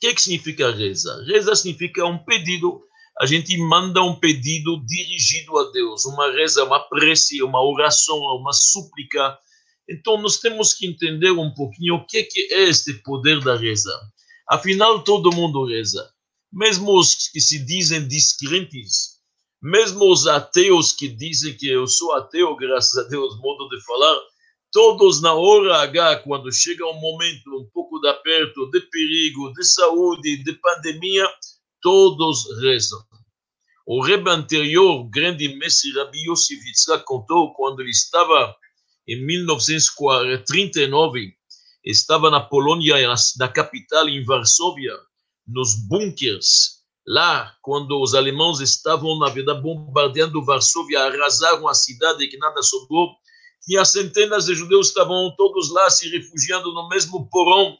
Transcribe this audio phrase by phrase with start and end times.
[0.00, 1.24] que, que significa reza?
[1.24, 2.82] Reza significa um pedido.
[3.20, 8.52] A gente manda um pedido dirigido a Deus, uma reza, uma prece, uma oração, uma
[8.52, 9.36] súplica.
[9.88, 13.92] Então, nós temos que entender um pouquinho o que, que é este poder da reza.
[14.48, 16.08] Afinal, todo mundo reza.
[16.52, 19.18] Mesmo os que se dizem descrentes,
[19.60, 24.16] mesmo os ateus que dizem que eu sou ateu, graças a Deus, modo de falar,
[24.72, 29.64] todos na hora H, quando chega um momento um pouco de aperto, de perigo, de
[29.64, 31.24] saúde, de pandemia,
[31.80, 32.98] todos rezam.
[33.86, 38.54] O rebe anterior, o grande mestre Rabbi Yosef Yitzhak, contou quando ele estava
[39.06, 41.32] em 1939,
[41.82, 42.96] estava na Polônia,
[43.38, 44.92] na capital, em Varsóvia,
[45.46, 46.76] nos bunkers.
[47.06, 53.16] Lá, quando os alemães estavam, na verdade, bombardeando Varsóvia, arrasaram a cidade que nada sobrou,
[53.62, 57.76] tinha centenas de judeus estavam todos lá se refugiando no mesmo porão,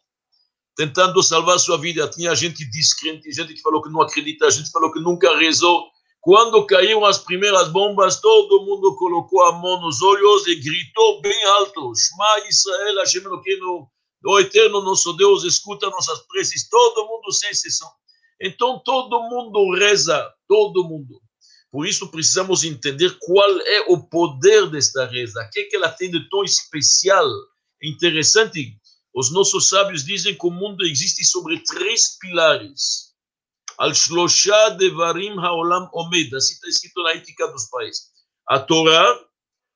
[0.77, 2.09] tentando salvar sua vida.
[2.09, 5.87] Tinha gente descrente, gente que falou que não acredita, gente que falou que nunca rezou.
[6.21, 11.45] Quando caíram as primeiras bombas, todo mundo colocou a mão nos olhos e gritou bem
[11.45, 13.89] alto: Shema Israel, Hashem Elokeinu,
[14.25, 16.69] o Eterno nosso Deus, escuta nossas preces.
[16.69, 17.89] Todo mundo sem exceção.
[18.41, 21.21] Então todo mundo reza, todo mundo.
[21.71, 25.91] Por isso precisamos entender qual é o poder desta reza, o que, é que ela
[25.91, 27.29] tem de tão especial,
[27.83, 28.77] interessante.
[29.15, 33.09] Os nossos sábios dizem que o mundo existe sobre três pilares.
[33.79, 38.09] Al shlosha devarim haolam omed, assim está escrito na ética dos pais.
[38.49, 39.25] A Torá,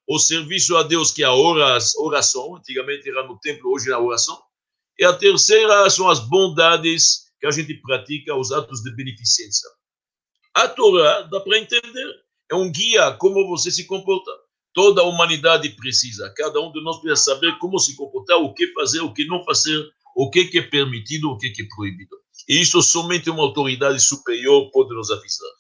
[0.08, 4.00] o serviço a Deus, que é a oração, antigamente era no templo, hoje é a
[4.00, 4.40] oração.
[4.98, 9.68] E a terceira são as bondades que a gente pratica, os atos de beneficência.
[10.54, 14.30] A Torá, dá para entender, é um guia como você se comporta.
[14.74, 18.68] Toda a humanidade precisa, cada um de nós precisa saber como se comportar, o que
[18.68, 22.16] fazer, o que não fazer, o que é permitido, o que é proibido.
[22.48, 25.50] E isso somente uma autoridade superior pode nos avisar.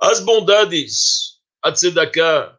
[0.00, 2.58] As bondades, a tzedakah,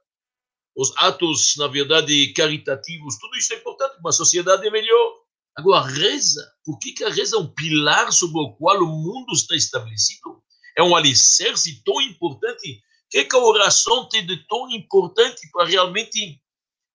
[0.76, 5.14] os atos, na verdade, caritativos, tudo isso é importante, uma sociedade é melhor.
[5.58, 9.32] Agora, reza, por que, que a reza é um pilar sobre o qual o mundo
[9.34, 10.44] está estabelecido?
[10.78, 12.82] É um alicerce tão importante.
[13.06, 16.42] O que, que a oração tem de tão importante para realmente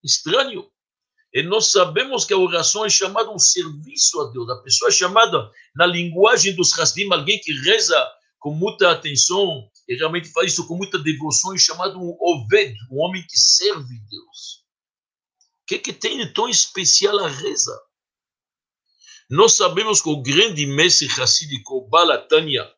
[0.03, 0.71] estranho?
[1.33, 4.51] E nós sabemos que a oração é chamada um serviço a Deus.
[4.51, 8.05] A pessoa é chamada, na linguagem dos Hasdim, alguém que reza
[8.41, 13.01] com muita atenção e realmente faz isso com muita devoção, é chamado um Oved, um
[13.01, 14.65] homem que serve Deus.
[15.63, 17.77] O que, que tem de tão especial a reza?
[19.29, 22.73] Nós sabemos que o grande mestre Hassidico, Balatania,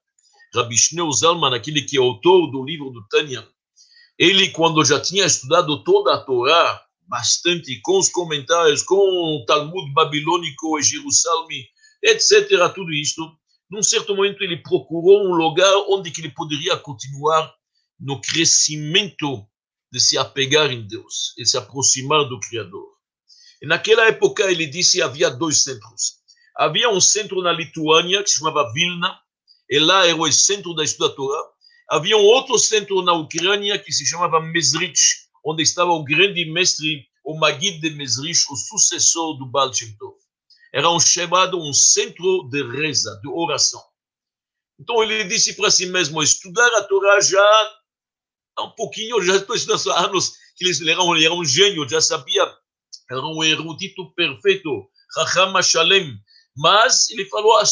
[0.55, 3.47] Rabi Shneur Zalman, aquele que é autor do livro do Tânia,
[4.19, 9.93] ele, quando já tinha estudado toda a Torá, bastante, com os comentários, com o Talmud
[9.93, 11.67] babilônico e Jerusalém,
[12.03, 13.23] etc., tudo isto,
[13.71, 17.53] num certo momento ele procurou um lugar onde que ele poderia continuar
[17.99, 19.47] no crescimento
[19.91, 22.87] de se apegar em Deus e se aproximar do Criador.
[23.63, 26.21] E naquela época ele disse havia dois centros.
[26.57, 29.19] Havia um centro na Lituânia que se chamava Vilna,
[29.73, 31.43] e lá era o centro da estuda Torá.
[31.89, 35.01] Havia um outro centro na Ucrânia que se chamava Mesrich,
[35.43, 40.15] onde estava o grande mestre, o Magid de Mesrich, o sucessor do Baal Shem Tov.
[40.75, 43.83] Era um chamado um centro de reza, de oração.
[44.79, 47.73] Então ele disse para si mesmo, estudar a Torá já
[48.59, 51.47] há um pouquinho, já estou estudando há anos, que ele era, um, ele era um
[51.47, 52.45] gênio, já sabia,
[53.11, 56.15] era um erudito perfeito, Chacham Shalem,
[56.57, 57.65] mas ele falou, ah,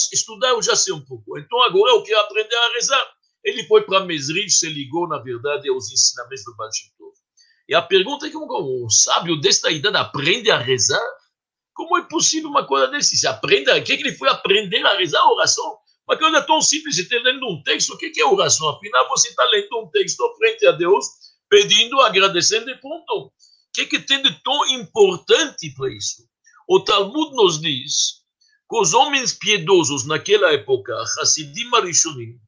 [0.49, 3.13] eu já sei um pouco, então agora eu quero aprender a rezar.
[3.45, 6.71] Ele foi para Mesrich, se ligou, na verdade, aos ensinamentos do Baal
[7.69, 11.03] E a pergunta é como um sábio desta idade aprende a rezar?
[11.75, 13.17] Como é possível uma coisa desse?
[13.17, 15.79] Se aprende, o que, é que ele foi aprender a rezar a oração?
[16.07, 18.69] Uma coisa tão simples, você está lendo um texto, o que é oração?
[18.69, 21.07] Afinal, você está lendo um texto frente a Deus,
[21.49, 23.27] pedindo, agradecendo e ponto.
[23.27, 23.33] O
[23.73, 26.29] que, é que tem de tão importante para isso?
[26.69, 28.20] O Talmud nos diz que
[28.79, 32.39] os homens piedosos naquela época, Hassidim Arishonim,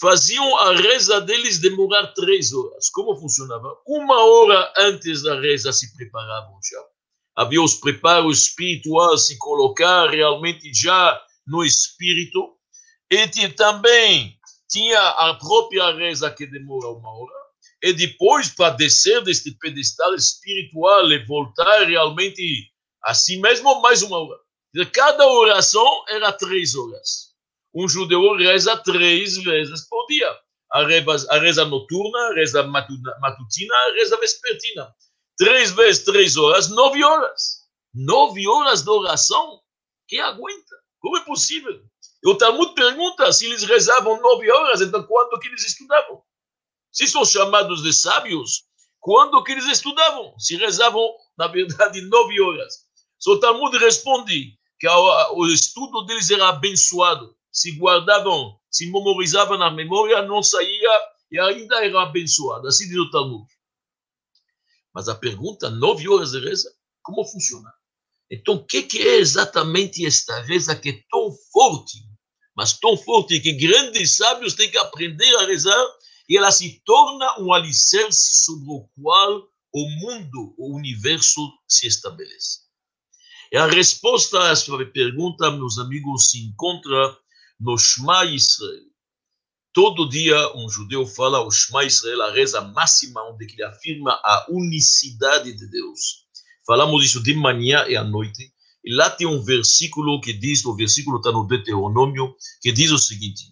[0.00, 2.90] faziam a reza deles demorar três horas.
[2.90, 3.76] Como funcionava?
[3.86, 6.84] Uma hora antes da reza se preparavam já.
[7.36, 12.56] Havia os preparos espirituais, se colocar realmente já no espírito.
[13.10, 14.36] E também
[14.68, 17.46] tinha a própria reza que demora uma hora.
[17.82, 22.68] E depois, para descer deste pedestal espiritual e voltar realmente
[23.04, 24.45] a si mesmo, mais uma hora.
[24.92, 27.34] Cada oração era três horas.
[27.74, 30.30] Um judeu reza três vezes por dia.
[30.72, 34.94] A reza, a reza noturna, a reza matutina, a reza vespertina.
[35.38, 37.66] Três vezes três horas, nove horas.
[37.94, 39.60] Nove horas de oração?
[40.08, 40.76] Quem aguenta?
[40.98, 41.82] Como é possível?
[42.24, 46.22] O Talmud pergunta se eles rezavam nove horas, então quando que eles estudavam?
[46.90, 48.64] Se são chamados de sábios,
[49.00, 50.36] quando que eles estudavam?
[50.38, 51.08] Se rezavam,
[51.38, 52.86] na verdade, nove horas.
[53.18, 57.34] So, o Talmud responde que o estudo deles era abençoado.
[57.50, 61.00] Se guardavam, se memorizavam na memória, não saía
[61.30, 62.68] e ainda era abençoado.
[62.68, 63.46] Assim diz o Talmud.
[64.94, 67.72] Mas a pergunta, nove horas de reza, como funciona?
[68.30, 71.98] Então, o que, que é exatamente esta reza que é tão forte,
[72.56, 75.86] mas tão forte que grandes sábios têm que aprender a rezar
[76.28, 82.65] e ela se torna um alicerce sobre o qual o mundo, o universo se estabelece?
[83.52, 87.16] E a resposta a essa pergunta, meus amigos, se encontra
[87.60, 88.82] no Shema Israel.
[89.72, 94.46] Todo dia um judeu fala o Shema Israel, a reza máxima, onde ele afirma a
[94.48, 96.26] unicidade de Deus.
[96.66, 98.52] Falamos isso de manhã e à noite.
[98.84, 102.98] E lá tem um versículo que diz, o versículo está no Deuteronômio, que diz o
[102.98, 103.44] seguinte: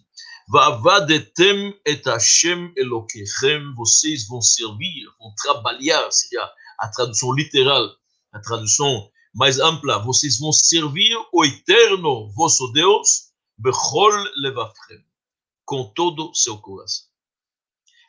[0.47, 6.49] Vavadetem et Hashem Elokechem, vocês vão servir, vão trabalhar, seria
[6.79, 7.89] a tradução literal,
[8.33, 13.33] a tradução mais ampla, vocês vão servir o eterno vosso Deus,
[15.65, 17.05] com todo o seu coração.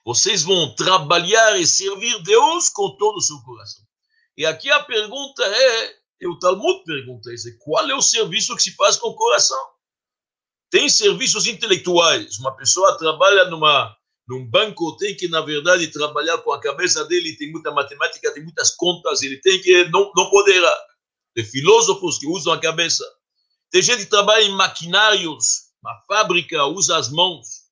[0.04, 3.84] Vocês vão trabalhar e servir Deus com todo o seu coração.
[4.36, 8.62] E aqui a pergunta é, e o Talmud pergunta isso, qual é o serviço que
[8.62, 9.58] se faz com o coração?
[10.70, 12.38] Tem serviços intelectuais.
[12.38, 13.96] Uma pessoa trabalha numa,
[14.28, 18.44] num banco, tem que, na verdade, trabalhar com a cabeça dele, tem muita matemática, tem
[18.44, 20.86] muitas contas, ele tem que, não, não poderá.
[21.36, 23.04] Tem filósofos que usam a cabeça.
[23.70, 27.66] Tem gente que trabalha em maquinários, uma fábrica, usa as mãos.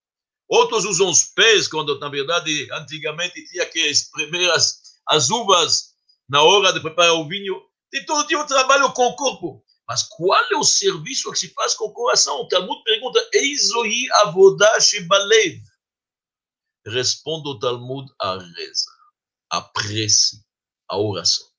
[0.46, 5.94] Outros usam os pés, quando, na verdade, antigamente tinha que espremer as, as uvas
[6.28, 7.58] na hora de preparar o vinho.
[7.90, 9.64] Tem todo tipo de trabalho com o corpo.
[9.88, 12.42] Mas qual é o serviço que se faz com o coração?
[12.42, 15.62] O Talmud pergunta, Eizoi avodash balev.
[16.86, 18.90] Responde o Talmud a reza,
[19.50, 20.44] a prece,
[20.86, 21.53] a oração.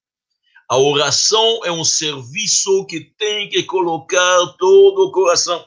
[0.69, 5.65] A oração é um serviço que tem que colocar todo o coração,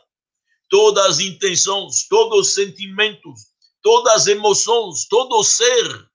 [0.68, 3.40] todas as intenções, todos os sentimentos,
[3.82, 6.08] todas as emoções, todo o ser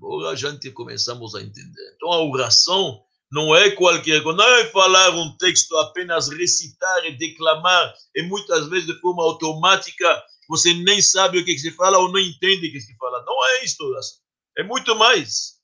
[0.00, 1.92] Agora a gente começamos a entender.
[1.94, 7.16] Então a oração não é qualquer coisa, não é falar um texto, apenas recitar e
[7.16, 12.10] declamar, e muitas vezes de forma automática você nem sabe o que se fala ou
[12.10, 13.22] não entende o que se fala.
[13.24, 14.18] Não é isso, oração.
[14.56, 15.59] É muito mais.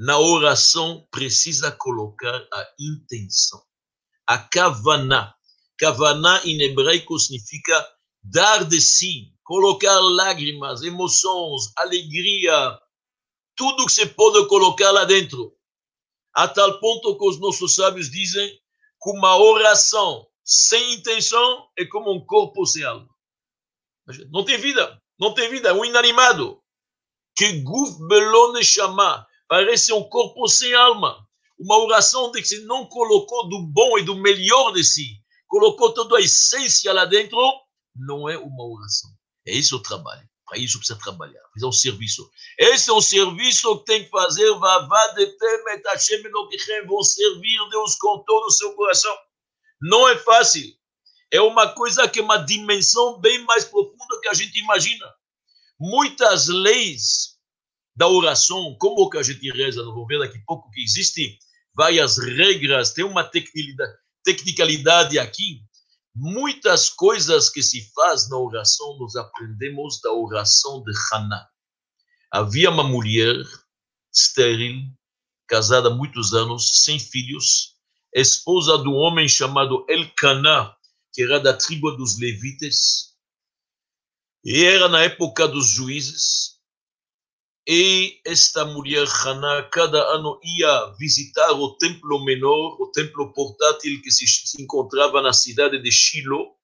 [0.00, 3.62] Na oração precisa colocar a intenção,
[4.26, 5.34] a kavaná.
[5.78, 7.86] Kavaná em hebraico significa
[8.22, 12.80] dar de si, colocar lágrimas, emoções, alegria,
[13.54, 15.54] tudo que você pode colocar lá dentro.
[16.34, 22.10] A tal ponto que os nossos sábios dizem que uma oração sem intenção é como
[22.10, 23.14] um corpo sem alma.
[24.30, 26.58] Não tem vida, não tem vida, é um inanimado.
[27.36, 31.26] Que guf belone chamar, parece um corpo sem alma.
[31.58, 36.16] Uma oração de que não colocou do bom e do melhor de si, colocou toda
[36.16, 37.36] a essência lá dentro,
[37.94, 39.10] não é uma oração.
[39.44, 40.26] É esse o trabalho.
[40.46, 42.30] Para isso precisa trabalhar, precisa um serviço.
[42.58, 44.50] Esse é um serviço que tem que fazer.
[46.86, 49.14] Vão servir Deus com todo o seu coração.
[49.82, 50.64] Não é fácil.
[51.32, 55.06] É uma coisa que é uma dimensão bem mais profunda que a gente imagina.
[55.78, 57.29] Muitas leis
[58.00, 61.38] da oração, como que a gente reza, não vou ver daqui a pouco que existem
[61.74, 63.30] várias regras, tem uma
[64.24, 65.62] tecnicalidade aqui
[66.14, 71.48] Muitas coisas que se faz na oração, nós aprendemos da oração de Haná.
[72.30, 73.36] Havia uma mulher
[74.12, 74.92] estéril,
[75.46, 77.76] casada há muitos anos, sem filhos,
[78.12, 80.76] esposa um homem chamado Elcaná,
[81.12, 83.16] que era da tribo dos levitas,
[84.44, 86.59] e era na época dos juízes.
[87.68, 94.10] E esta mulher, Haná, cada ano ia visitar o templo menor, o templo portátil que
[94.10, 94.24] se
[94.60, 96.56] encontrava na cidade de Shiloh.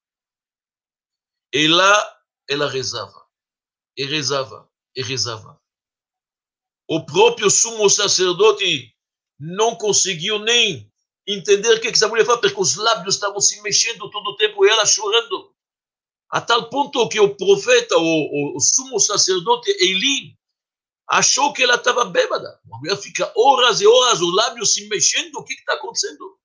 [1.52, 2.16] E lá
[2.48, 3.26] ela rezava,
[3.96, 5.60] e rezava, e rezava.
[6.88, 8.94] O próprio sumo sacerdote
[9.38, 10.90] não conseguiu nem
[11.26, 14.64] entender o que essa mulher fala, porque os lábios estavam se mexendo todo o tempo
[14.64, 15.54] e ela chorando.
[16.30, 20.36] A tal ponto que o profeta, o, o, o sumo sacerdote Eli,
[21.08, 22.60] achou que ela estava bêbada.
[22.72, 26.38] A mulher fica horas e horas, o lábio se mexendo, o que está acontecendo?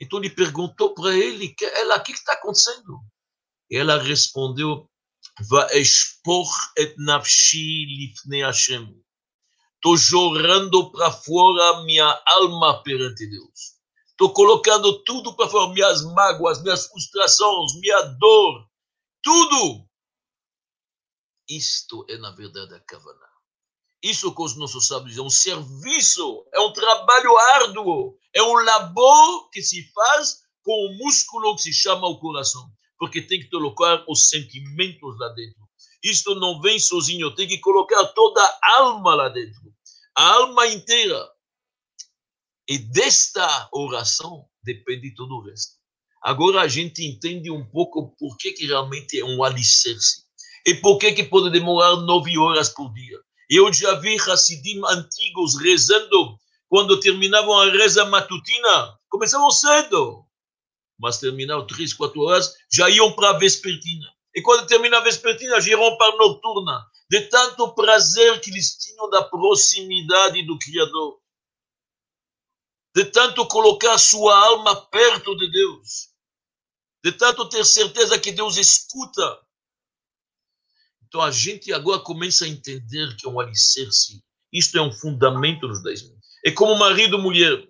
[0.00, 3.00] Então ele perguntou para ele, ela, o que está acontecendo?
[3.70, 4.88] E ela respondeu.
[9.74, 13.78] Estou chorando para fora minha alma perante Deus.
[14.10, 18.68] Estou colocando tudo para fora, minhas mágoas, minhas frustrações, minha dor,
[19.22, 19.88] tudo.
[21.48, 23.29] Isto é, na verdade, a Kavaná.
[24.02, 29.50] Isso que os nossos sábios é um serviço, é um trabalho árduo, é um labor
[29.50, 34.04] que se faz com o músculo que se chama o coração, porque tem que colocar
[34.08, 35.68] os sentimentos lá dentro.
[36.02, 39.74] Isto não vem sozinho, tem que colocar toda a alma lá dentro,
[40.16, 41.28] a alma inteira.
[42.66, 45.80] E desta oração depende todo o resto.
[46.22, 50.24] Agora a gente entende um pouco por que, que realmente é um alicerce.
[50.66, 53.18] E por que, que pode demorar nove horas por dia.
[53.50, 56.38] Eu já vi Hassidim antigos rezando,
[56.68, 60.24] quando terminavam a reza matutina, começavam cedo,
[60.96, 64.06] mas terminavam três, quatro horas, já iam para a vespertina.
[64.32, 68.76] E quando termina a vespertina, já iam para a noturna, de tanto prazer que eles
[68.76, 71.18] tinham da proximidade do Criador,
[72.94, 76.10] de tanto colocar sua alma perto de Deus,
[77.04, 79.40] de tanto ter certeza que Deus escuta
[81.10, 84.22] então a gente agora começa a entender que é um alicerce.
[84.52, 86.16] Isto é um fundamento dos dez mil.
[86.46, 87.68] É como marido e mulher.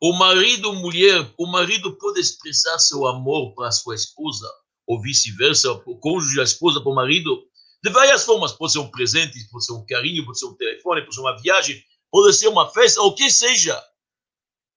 [0.00, 4.50] O marido mulher, o marido pode expressar seu amor para sua esposa,
[4.88, 7.44] ou vice-versa, o cônjuge, a esposa para o marido,
[7.80, 8.50] de várias formas.
[8.50, 11.40] Pode ser um presente, pode ser um carinho, pode ser um telefone, pode ser uma
[11.40, 11.80] viagem,
[12.10, 13.80] pode ser uma festa, o que seja.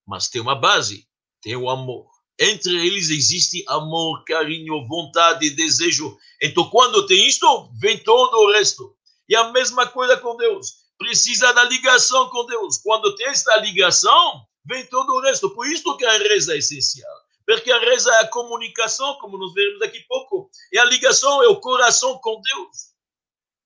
[0.05, 1.07] Mas tem uma base,
[1.41, 2.05] tem o amor.
[2.39, 6.15] Entre eles existe amor, carinho, vontade, desejo.
[6.45, 8.95] Então, quando tem isto, vem todo o resto.
[9.27, 10.85] E a mesma coisa com Deus.
[10.97, 12.77] Precisa da ligação com Deus.
[12.77, 15.49] Quando tem esta ligação, vem todo o resto.
[15.49, 17.11] Por isso que a reza é essencial.
[17.45, 20.49] Porque a reza é a comunicação, como nós veremos daqui a pouco.
[20.71, 22.95] E a ligação é o coração com Deus.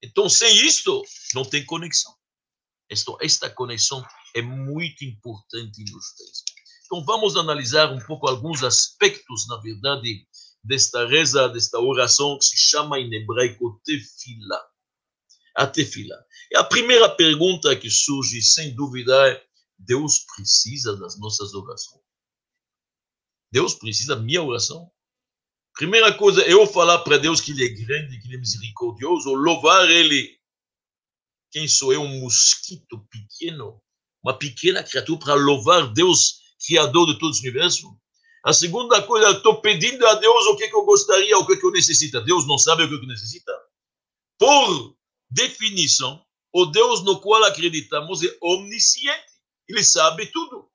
[0.01, 1.03] Então, sem isto,
[1.36, 2.13] não tem conexão.
[2.89, 4.03] Esta, esta conexão
[4.36, 6.43] é muito importante nos textos.
[6.86, 10.25] Então, vamos analisar um pouco alguns aspectos, na verdade,
[10.63, 14.61] desta reza, desta oração que se chama em hebraico tefila.
[15.55, 16.15] A tefila.
[16.51, 19.43] E a primeira pergunta que surge, sem dúvida, é:
[19.77, 22.03] Deus precisa das nossas orações?
[23.51, 24.91] Deus precisa da minha oração?
[25.73, 29.89] Primeira coisa, eu falar para Deus que Ele é grande, que Ele é misericordioso, louvar
[29.89, 30.37] Ele.
[31.51, 33.81] Quem sou eu, um mosquito pequeno,
[34.23, 37.97] uma pequena criatura, para louvar Deus Criador de todo o universo.
[38.43, 41.65] A segunda coisa, estou pedindo a Deus o que, que eu gostaria, o que, que
[41.65, 42.22] eu necessito.
[42.22, 43.51] Deus não sabe o que, que necessita.
[44.38, 44.96] Por
[45.29, 49.27] definição, o Deus no qual acreditamos é omnisciente.
[49.67, 50.69] Ele sabe tudo.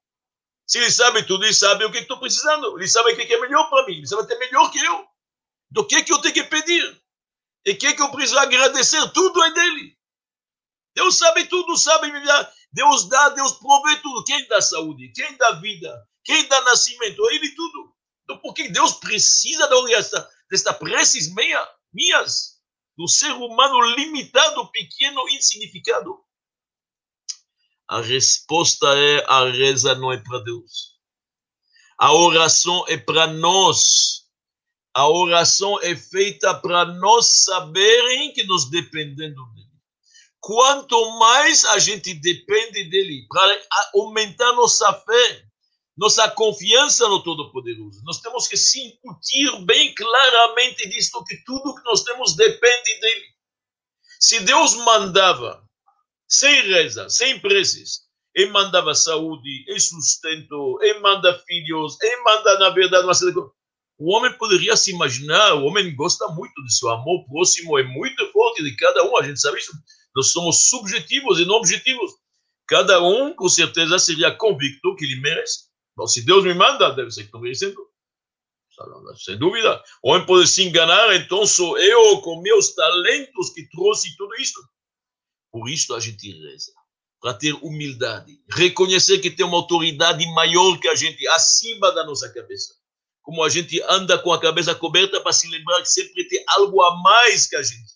[0.67, 2.79] Se ele sabe tudo, ele sabe o que estou precisando.
[2.79, 3.95] Ele sabe o que é melhor para mim.
[3.95, 5.07] Ele sabe até melhor que eu.
[5.71, 7.03] Do que, que eu tenho que pedir.
[7.67, 9.11] E o que, que eu preciso agradecer.
[9.13, 9.99] Tudo é dele.
[10.95, 14.25] Deus sabe tudo, sabe me dar Deus dá, Deus provê tudo.
[14.25, 15.13] Quem dá saúde?
[15.15, 16.09] Quem dá vida?
[16.25, 17.31] Quem dá nascimento?
[17.31, 17.95] Ele tudo.
[18.25, 22.55] Então, por que Deus precisa da desta, desta preces meia, minhas?
[22.97, 26.19] Do ser humano limitado, pequeno, insignificado?
[27.89, 30.95] A resposta é: a reza não é para Deus.
[31.99, 34.25] A oração é para nós.
[34.95, 39.65] A oração é feita para nós saberem que nós dependemos dele
[40.45, 43.63] quanto mais a gente depende dele para
[43.95, 45.47] aumentar nossa fé,
[45.97, 48.03] nossa confiança no Todo-Poderoso.
[48.05, 53.25] Nós temos que se incutir bem claramente disto, que tudo que nós temos depende dele.
[54.19, 55.63] Se Deus mandava,
[56.29, 62.71] sem reza, sem preces, ele mandava saúde, e sustento, ele manda filhos, ele manda, na
[62.71, 63.35] verdade, uma coisas.
[63.97, 68.27] O homem poderia se imaginar, o homem gosta muito de seu amor próximo, é muito
[68.33, 69.71] forte de cada um, a gente sabe isso.
[70.17, 72.11] Nós somos subjetivos e não objetivos.
[72.67, 75.74] Cada um, com certeza, seria convicto que ele merece.
[75.97, 77.77] Bom, se Deus me manda, deve ser que estou merecendo.
[79.25, 79.83] Sem dúvida.
[80.03, 84.61] O homem pode se enganar, então sou eu, com meus talentos, que trouxe tudo isso.
[85.53, 86.73] Por isso a gente reza.
[87.21, 88.37] Para ter humildade.
[88.51, 92.75] Reconhecer que tem uma autoridade maior que a gente, acima da nossa cabeça.
[93.23, 96.83] Como a gente anda com a cabeça coberta para se lembrar que sempre tem algo
[96.83, 97.95] a mais que a gente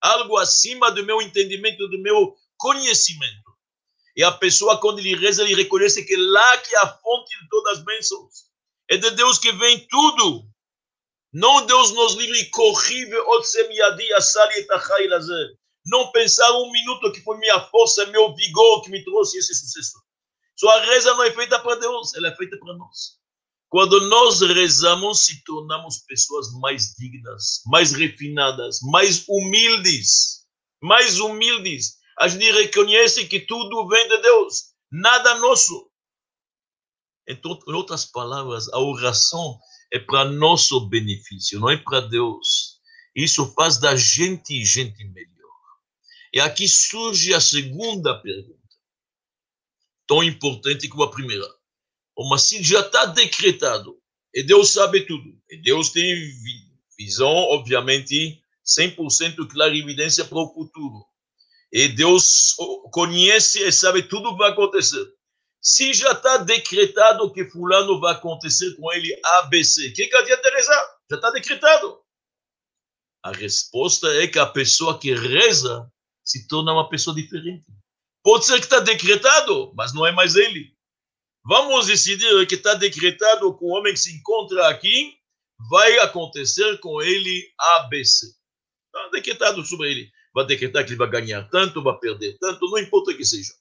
[0.00, 3.49] algo acima do meu entendimento, do meu conhecimento.
[4.16, 7.48] E a pessoa, quando ele reza, ele reconhece que lá que é a fonte de
[7.48, 8.50] todas as bênçãos.
[8.90, 10.44] É de Deus que vem tudo.
[11.32, 13.16] Não Deus nos livre corrive
[15.86, 19.98] Não pensar um minuto que foi minha força, meu vigor que me trouxe esse sucesso.
[20.56, 23.20] Sua reza não é feita para Deus, ela é feita para nós.
[23.70, 30.44] Quando nós rezamos, se tornamos pessoas mais dignas, mais refinadas, mais humildes.
[30.82, 31.99] Mais humildes.
[32.20, 35.90] A gente reconhece que tudo vem de Deus, nada nosso.
[37.26, 39.58] Então, em outras palavras, a oração
[39.90, 42.78] é para nosso benefício, não é para Deus.
[43.16, 45.30] Isso faz da gente gente melhor.
[46.34, 48.76] E aqui surge a segunda pergunta,
[50.06, 51.48] tão importante como a primeira.
[52.28, 53.98] Mas se já está decretado,
[54.34, 56.14] e Deus sabe tudo, e Deus tem
[56.98, 61.09] visão, obviamente, 100% clara evidência para o futuro.
[61.72, 62.54] E Deus
[62.92, 65.04] conhece e sabe tudo o que vai acontecer.
[65.62, 70.96] Se já está decretado que fulano vai acontecer com ele ABC, que que adianta rezar?
[71.10, 72.00] Já está decretado.
[73.22, 75.90] A resposta é que a pessoa que reza
[76.24, 77.66] se torna uma pessoa diferente.
[78.22, 80.74] Pode ser que está decretado, mas não é mais ele.
[81.44, 85.14] Vamos decidir que está decretado com o homem que se encontra aqui,
[85.70, 88.26] vai acontecer com ele ABC.
[88.26, 90.12] Está decretado sobre ele.
[90.40, 93.52] Vai decretar que ele vai ganhar tanto, vai perder tanto, não importa que seja.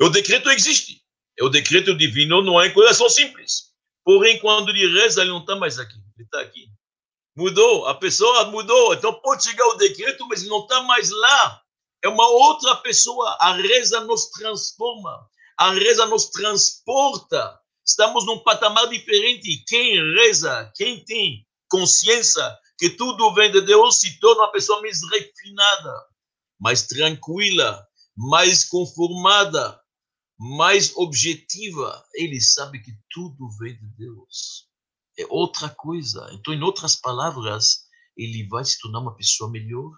[0.00, 1.02] O decreto existe.
[1.40, 3.72] O decreto divino não é coração simples.
[4.04, 5.96] Porém, quando ele reza, ele não está mais aqui.
[6.16, 6.68] Ele está aqui.
[7.36, 8.94] Mudou, a pessoa mudou.
[8.94, 11.62] Então pode chegar o decreto, mas ele não está mais lá.
[12.04, 13.36] É uma outra pessoa.
[13.40, 15.28] A reza nos transforma.
[15.58, 17.58] A reza nos transporta.
[17.84, 19.64] Estamos num patamar diferente.
[19.66, 25.00] Quem reza, quem tem consciência que tudo vem de Deus, se torna uma pessoa mais
[25.10, 26.06] refinada,
[26.60, 27.84] mais tranquila,
[28.16, 29.80] mais conformada,
[30.38, 34.68] mais objetiva, ele sabe que tudo vem de Deus.
[35.18, 36.28] É outra coisa.
[36.32, 39.90] Então, em outras palavras, ele vai se tornar uma pessoa melhor.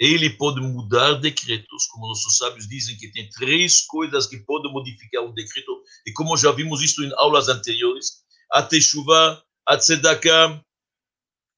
[0.00, 5.22] Ele pode mudar decretos, como nossos sábios dizem que tem três coisas que podem modificar
[5.22, 5.80] um decreto.
[6.04, 10.64] E como já vimos isso em aulas anteriores, a Teshuvah, a Tzedakah,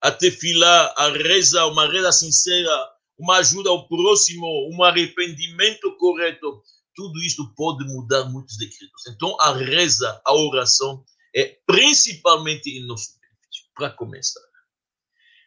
[0.02, 6.62] a Tefilá, a reza, uma reza sincera, uma ajuda ao próximo, um arrependimento correto,
[6.94, 9.06] tudo isso pode mudar muitos decretos.
[9.08, 14.40] Então, a reza, a oração, é principalmente em nosso benefício, para começar.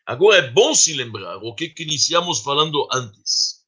[0.05, 3.59] Agora, é bom se lembrar o que, que iniciamos falando antes.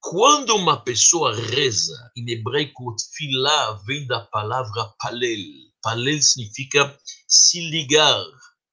[0.00, 5.38] Quando uma pessoa reza, em hebraico, filá vem da palavra palel.
[5.82, 8.24] Palel significa se ligar,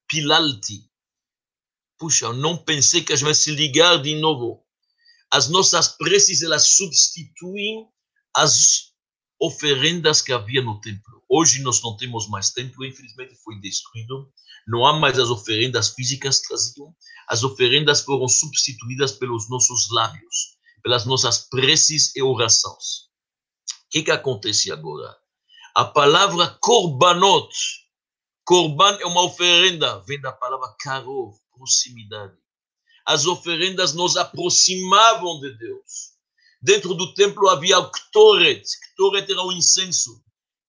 [0.08, 0.88] pilalti.
[1.98, 4.62] Puxa, eu não pensei que a gente vai se ligar de novo.
[5.30, 7.88] As nossas preces, elas substituem
[8.34, 8.92] as
[9.40, 11.22] oferendas que havia no templo.
[11.28, 14.30] Hoje nós não temos mais templo, infelizmente foi destruído.
[14.68, 16.94] Não há mais as oferendas físicas traziam.
[17.28, 23.06] As oferendas foram substituídas pelos nossos lábios, pelas nossas preces e orações.
[23.86, 25.16] O que, que acontece agora?
[25.74, 27.48] A palavra korbanot,
[28.44, 32.34] korban é uma oferenda, vem da palavra karov, proximidade.
[33.06, 36.16] As oferendas nos aproximavam de Deus.
[36.60, 38.62] Dentro do templo havia o Ktoret.
[38.94, 40.22] Ktoret era o incenso.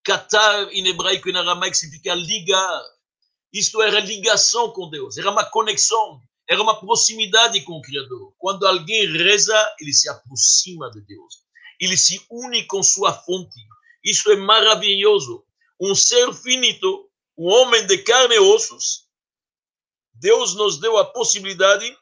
[0.04, 2.84] Katar, em hebraico e em aramaico, significa ligar.
[3.52, 8.34] Isto era ligação com Deus, era uma conexão, era uma proximidade com o Criador.
[8.38, 11.41] Quando alguém reza, ele se aproxima de Deus.
[11.80, 13.60] Ele se une com sua fonte.
[14.04, 15.43] Isso é maravilhoso.
[15.80, 19.07] Um ser finito, um homem de carne e ossos,
[20.20, 21.96] Deus nos deu a possibilidade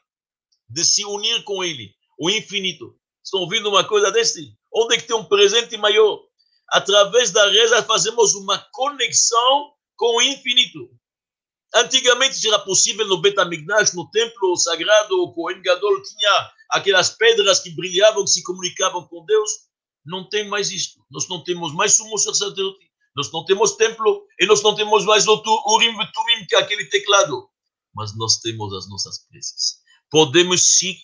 [0.68, 2.98] de se unir com Ele, o infinito.
[3.22, 4.56] Estão ouvindo uma coisa desse?
[4.72, 6.20] Onde é que tem um presente maior?
[6.68, 10.90] Através da reza fazemos uma conexão com o infinito.
[11.74, 17.70] Antigamente era possível no Betamigdash, no templo sagrado, o Kohen Gadol tinha aquelas pedras que
[17.70, 19.50] brilhavam, que se comunicavam com Deus.
[20.04, 21.00] Não tem mais isto.
[21.10, 22.86] Nós não temos mais sumo sacerdote.
[23.14, 26.84] Nós não temos templo e nós não temos mais o Urim Tumim, que é aquele
[26.86, 27.48] teclado.
[27.96, 29.78] Mas nós temos as nossas preces.
[30.10, 30.96] Podemos se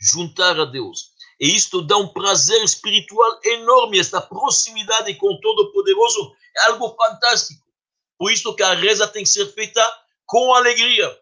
[0.00, 6.32] juntar a Deus e isto dá um prazer espiritual enorme, esta proximidade com o Todo-Poderoso
[6.56, 7.64] é algo fantástico.
[8.18, 9.82] Por isso que a reza tem que ser feita
[10.24, 11.14] com alegria.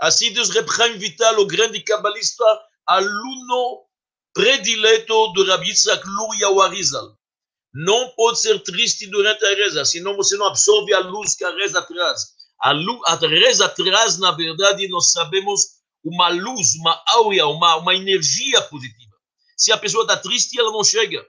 [0.00, 2.44] Assim diz Chaim Vital, o grande cabalista,
[2.86, 3.84] aluno
[4.32, 7.16] predileto do Rabbi Yitzhak Luria Warizal.
[7.72, 11.54] Não pode ser triste durante a reza, senão você não absorve a luz que a
[11.54, 12.34] reza traz.
[12.62, 17.94] A, luz, a reza traz, na verdade, nós sabemos, uma luz, uma áurea, uma, uma
[17.94, 19.10] energia positiva.
[19.56, 21.24] Se a pessoa está triste, ela não chega.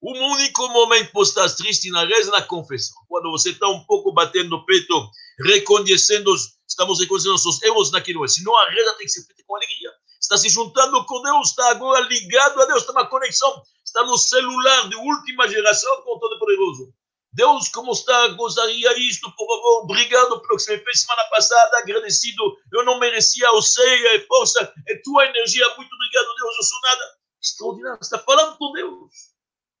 [0.00, 2.96] O único momento você está triste na reza é na confissão.
[3.08, 5.08] Quando você está um pouco batendo no peito,
[5.44, 6.34] reconhecendo,
[6.68, 8.26] estamos reconhecendo nossos erros naquilo.
[8.28, 9.90] Senão a reza tem que ser feita com alegria.
[10.20, 13.62] Está se juntando com Deus, está agora ligado a Deus, está uma conexão.
[13.84, 16.92] Está no celular de última geração com o Todo-Poderoso.
[17.32, 22.42] Deus, como está, gostaria isto, por favor, obrigado pelo que você fez semana passada, agradecido,
[22.72, 26.80] eu não merecia, eu sei, é força, é tua energia, muito obrigado, Deus, eu sou
[26.82, 27.98] nada extraordinário.
[28.00, 29.12] Está falando com Deus.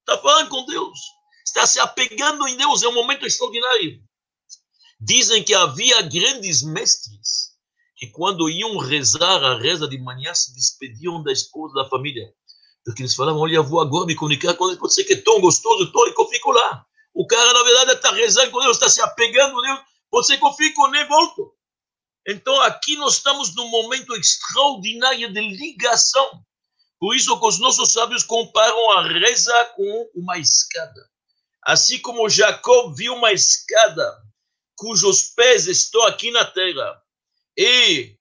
[0.00, 0.98] Está falando com Deus.
[1.46, 4.02] está se apegando em Deus, é um momento extraordinário.
[5.00, 7.52] Dizem que havia grandes mestres
[7.96, 12.32] que, quando iam rezar a reza de manhã, se despediam da esposa da família.
[12.84, 15.40] Porque eles falavam: Olha, vou agora me comunicar com Deus, pode ser que é tão
[15.40, 16.86] gostoso, tão, que eu fico lá.
[17.14, 20.52] O cara, na verdade, está rezando com Deus, está se apegando a Deus, que eu
[20.52, 21.54] fico nem volto.
[22.26, 26.44] Então, aqui nós estamos num momento extraordinário de ligação.
[26.98, 31.10] Por isso que os nossos sábios comparam a reza com uma escada.
[31.62, 34.22] Assim como Jacob viu uma escada
[34.76, 37.00] cujos pés estão aqui na terra
[37.56, 38.16] e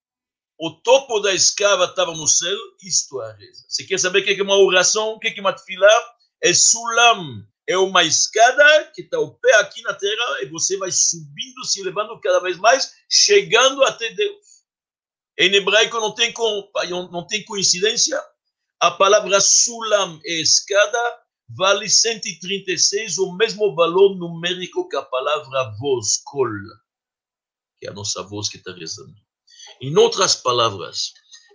[0.60, 3.66] o topo da escada estava no céu, isto é a reza.
[3.68, 5.14] Você quer saber o que é uma oração?
[5.14, 6.16] O que é uma tefilá?
[6.44, 10.92] É sulam, é uma escada que está o pé aqui na terra e você vai
[10.92, 14.46] subindo, se elevando cada vez mais, chegando até Deus.
[15.40, 16.34] Em hebraico não tem,
[17.12, 18.22] não tem coincidência.
[18.80, 26.22] A palavra sulam é escada, vale 136, o mesmo valor numérico que a palavra voz,
[26.26, 26.50] kol,
[27.80, 29.16] que é a nossa voz que está rezando.
[29.80, 31.14] Em outras palavras,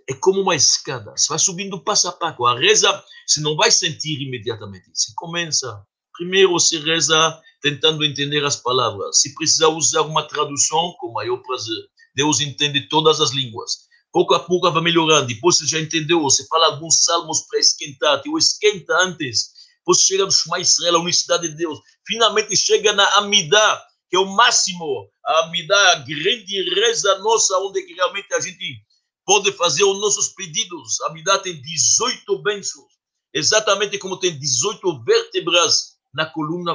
[0.09, 2.45] é como uma escada, você vai subindo passo a passo.
[2.45, 4.89] A reza, você não vai sentir imediatamente.
[4.93, 5.85] Você começa,
[6.17, 9.21] primeiro você reza tentando entender as palavras.
[9.21, 11.85] Se precisar usar uma tradução, com maior prazer.
[12.15, 13.87] Deus entende todas as línguas.
[14.11, 15.27] Pouco a pouco vai melhorando.
[15.27, 18.21] Depois você já entendeu, você fala alguns salmos para esquentar.
[18.21, 21.79] Te esquenta antes você chega no Shema Israel, a unicidade de Deus.
[22.05, 25.09] Finalmente chega na Amidá, que é o máximo.
[25.25, 28.83] A Amidá, a grande reza nossa, onde realmente a gente
[29.25, 30.99] pode fazer os nossos pedidos.
[31.01, 32.85] A Amidá tem 18 bênçãos,
[33.33, 36.73] exatamente como tem 18 vértebras na coluna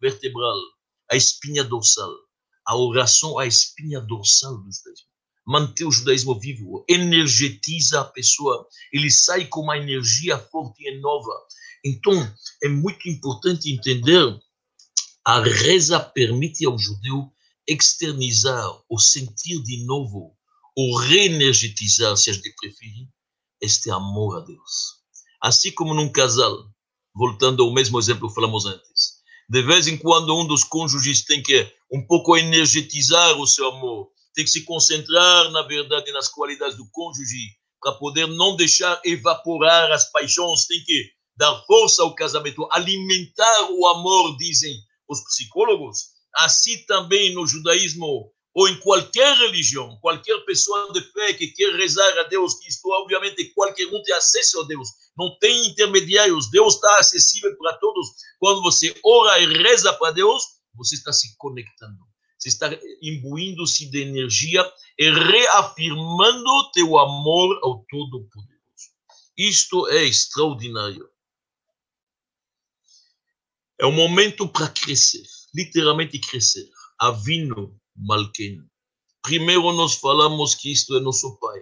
[0.00, 0.56] vertebral,
[1.10, 2.14] a espinha dorsal.
[2.64, 5.08] A oração, a espinha dorsal do judaísmo.
[5.44, 11.32] Manter o judaísmo vivo, energetiza a pessoa, ele sai com uma energia forte e nova.
[11.84, 12.14] Então,
[12.62, 14.38] é muito importante entender
[15.26, 17.32] a reza permite ao judeu
[17.66, 20.36] externizar ou sentir de novo
[20.76, 23.08] ou reenergetizar, se a gente preferir,
[23.60, 25.02] este amor a Deus.
[25.42, 26.71] Assim como num casal,
[27.14, 31.42] voltando ao mesmo exemplo que falamos antes, de vez em quando um dos cônjuges tem
[31.42, 36.76] que um pouco energetizar o seu amor, tem que se concentrar, na verdade, nas qualidades
[36.76, 42.66] do cônjuge, para poder não deixar evaporar as paixões, tem que dar força ao casamento,
[42.70, 44.74] alimentar o amor, dizem
[45.08, 46.12] os psicólogos.
[46.34, 52.18] Assim também no judaísmo ou em qualquer religião, qualquer pessoa de fé que quer rezar
[52.18, 56.74] a Deus, que isto obviamente qualquer um tem acesso a Deus, não tem intermediários, Deus
[56.74, 58.08] está acessível para todos.
[58.38, 60.42] Quando você ora e reza para Deus,
[60.74, 61.98] você está se conectando,
[62.38, 68.52] você está imbuindo-se de energia e reafirmando teu amor ao Todo-Poderoso.
[69.36, 71.08] Isto é extraordinário.
[73.80, 75.22] É um momento para crescer,
[75.54, 76.68] literalmente crescer.
[76.98, 78.58] Avino Malken.
[79.22, 81.60] Primeiro nós falamos que isto é nosso Pai.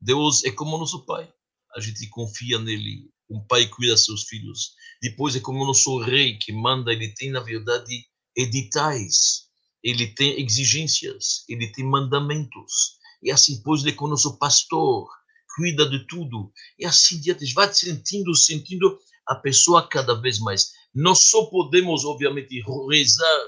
[0.00, 1.32] Deus é como nosso Pai.
[1.74, 3.10] A gente confia nele.
[3.30, 4.74] Um pai cuida seus filhos.
[5.00, 8.04] Depois é como nosso rei que manda, ele tem, na verdade,
[8.36, 9.48] editais.
[9.82, 12.98] Ele tem exigências, ele tem mandamentos.
[13.22, 15.08] E assim, depois ele é como nosso pastor,
[15.56, 16.52] cuida de tudo.
[16.78, 20.72] E assim diante, vai sentindo, sentindo a pessoa cada vez mais.
[20.94, 23.46] Nós só podemos, obviamente, rezar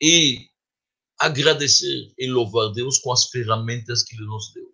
[0.00, 0.47] e
[1.18, 4.68] agradecer e louvar Deus com as ferramentas que Ele nos deu.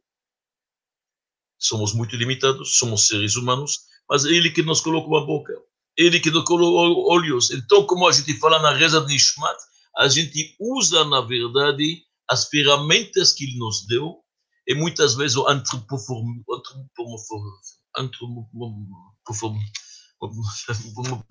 [1.58, 5.52] Somos muito limitados, somos seres humanos, mas é Ele que nos colocou uma boca,
[5.96, 7.50] Ele que nos colocou olhos.
[7.50, 9.56] Então, como a gente fala na reza de Nishmat,
[9.96, 14.22] a gente usa, na verdade, as ferramentas que Ele nos deu,
[14.66, 16.44] e muitas vezes o antropoformismo,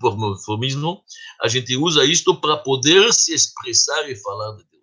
[0.04, 1.02] conformismo,
[1.42, 4.73] a gente usa isto para poder se expressar e falar de Deus.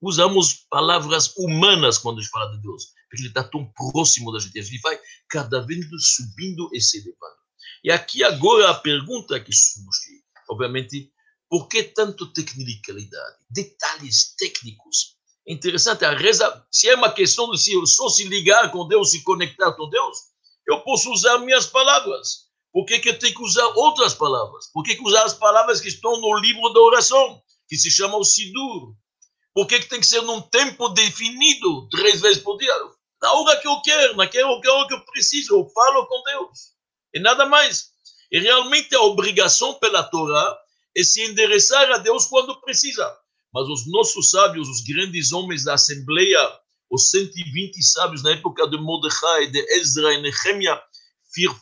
[0.00, 4.38] Usamos palavras humanas quando a gente fala de Deus, porque Ele está tão próximo da
[4.38, 4.62] gente.
[4.62, 7.36] Gente vai cada vez subindo e se elevando.
[7.82, 11.10] E aqui agora a pergunta que surge, obviamente,
[11.48, 13.36] por que tanto tecnicalidade?
[13.48, 15.16] Detalhes técnicos.
[15.48, 19.12] Interessante, a reza, se é uma questão de se eu só se ligar com Deus,
[19.12, 20.18] se conectar com Deus,
[20.66, 22.46] eu posso usar minhas palavras.
[22.72, 24.70] Por que, que eu tenho que usar outras palavras?
[24.72, 28.16] Por que, que usar as palavras que estão no livro da oração, que se chama
[28.16, 28.94] o Sidur?
[29.56, 32.70] Por que, que tem que ser num tempo definido, três vezes por dia?
[33.22, 36.74] Na hora que eu quero, naquela hora que eu preciso, eu falo com Deus.
[37.14, 37.86] E nada mais.
[38.30, 40.58] E realmente a obrigação pela Torá
[40.94, 43.10] é se endereçar a Deus quando precisa.
[43.50, 46.38] Mas os nossos sábios, os grandes homens da Assembleia,
[46.90, 50.78] os 120 sábios na época de Mordecai, de Ezra e Nehemia,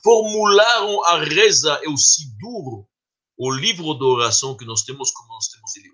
[0.02, 2.88] formularam a reza e o sidur
[3.38, 5.93] o livro de oração que nós temos como nós temos ele.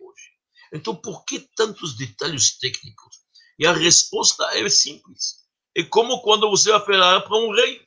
[0.72, 3.16] Então, por que tantos detalhes técnicos?
[3.58, 5.40] E a resposta é simples.
[5.76, 7.80] É como quando você vai falar para um rei.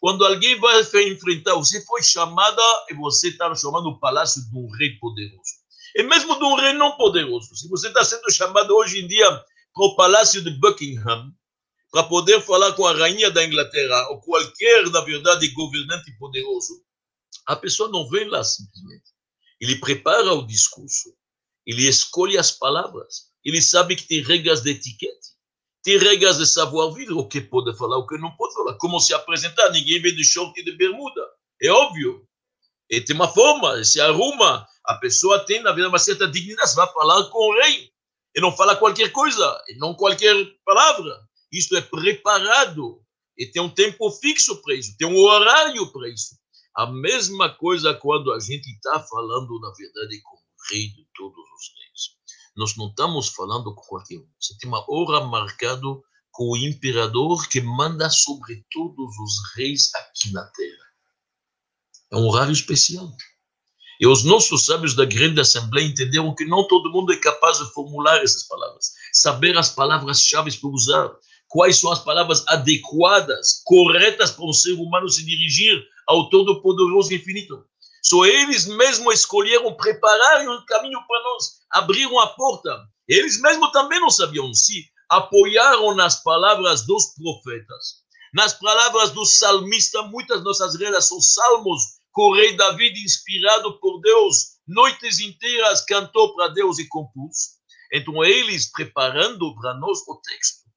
[0.00, 4.70] Quando alguém vai enfrentar, você foi chamada e você está chamando o palácio de um
[4.76, 5.58] rei poderoso.
[5.96, 7.54] E mesmo de um rei não poderoso.
[7.56, 9.28] Se você está sendo chamado hoje em dia
[9.74, 11.32] para o palácio de Buckingham,
[11.90, 16.82] para poder falar com a rainha da Inglaterra, ou qualquer, na verdade, governante poderoso,
[17.46, 19.10] a pessoa não vem lá simplesmente.
[19.60, 21.14] Ele prepara o discurso,
[21.68, 25.28] ele escolhe as palavras, ele sabe que tem regras de etiqueta,
[25.84, 29.12] tem regras de savoir-vivre, o que pode falar, o que não pode falar, como se
[29.12, 31.20] apresentar, ninguém vem de short e de bermuda,
[31.60, 32.26] é óbvio.
[32.90, 36.90] E tem uma forma, se arruma, a pessoa tem, na verdade, uma certa dignidade, vai
[36.90, 37.90] falar com o rei,
[38.34, 41.20] e não fala qualquer coisa, e não qualquer palavra.
[41.52, 43.02] Isto é preparado,
[43.36, 46.34] e tem um tempo fixo para isso, tem um horário para isso.
[46.74, 50.37] A mesma coisa quando a gente está falando, na verdade, com
[50.70, 52.18] rei de todos os reis.
[52.56, 54.28] Nós não estamos falando com qualquer um.
[54.40, 55.86] Você tem uma hora marcada
[56.30, 60.88] com o imperador que manda sobre todos os reis aqui na terra.
[62.12, 63.10] É um horário especial.
[64.00, 67.72] E os nossos sábios da grande assembleia entenderam que não todo mundo é capaz de
[67.72, 71.10] formular essas palavras, saber as palavras-chave para usar,
[71.48, 77.64] quais são as palavras adequadas, corretas para um ser humano se dirigir ao Todo-Poderoso Infinito.
[78.02, 82.88] Só eles mesmos escolheram preparar um caminho para nós, abriram a porta.
[83.06, 88.02] Eles mesmos também não sabiam se apoiaram nas palavras dos profetas,
[88.34, 90.02] nas palavras do salmista.
[90.02, 91.82] Muitas nossas redas são salmos
[92.14, 97.58] que o rei David, inspirado por Deus, noites inteiras cantou para Deus e compôs.
[97.92, 100.68] Então, eles preparando para nós o texto.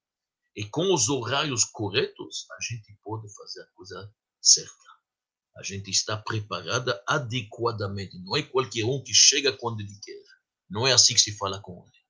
[0.56, 4.91] E com os horários corretos, a gente pode fazer a coisa certa.
[5.56, 8.18] A gente está preparada adequadamente.
[8.20, 10.24] Não é qualquer um que chega quando ele quer.
[10.70, 12.02] Não é assim que se fala com ele.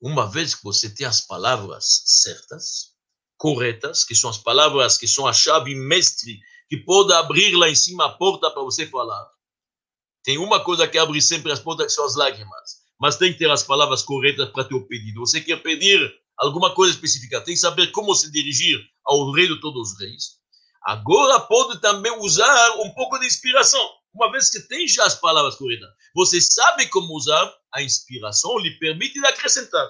[0.00, 2.94] Uma vez que você tem as palavras certas,
[3.36, 6.38] corretas, que são as palavras que são a chave mestre,
[6.68, 9.28] que pode abrir lá em cima a porta para você falar.
[10.22, 13.38] Tem uma coisa que abre sempre as portas, que são as lágrimas mas tem que
[13.38, 15.20] ter as palavras corretas para teu pedido.
[15.20, 19.60] Você quer pedir alguma coisa específica, tem que saber como se dirigir ao rei de
[19.60, 20.38] todos os reis.
[20.82, 23.80] Agora pode também usar um pouco de inspiração,
[24.14, 25.88] uma vez que tem já as palavras corretas.
[26.14, 29.88] Você sabe como usar, a inspiração lhe permite acrescentar.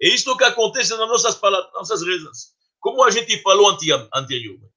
[0.00, 2.54] É isto que acontece nas nossas, palavras, nossas rezas.
[2.80, 4.74] Como a gente falou anteriormente.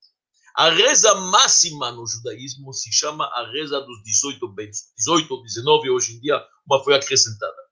[0.56, 4.92] A reza máxima no judaísmo se chama a reza dos 18 bens.
[4.98, 7.67] 18 ou 19 hoje em dia, uma foi acrescentada.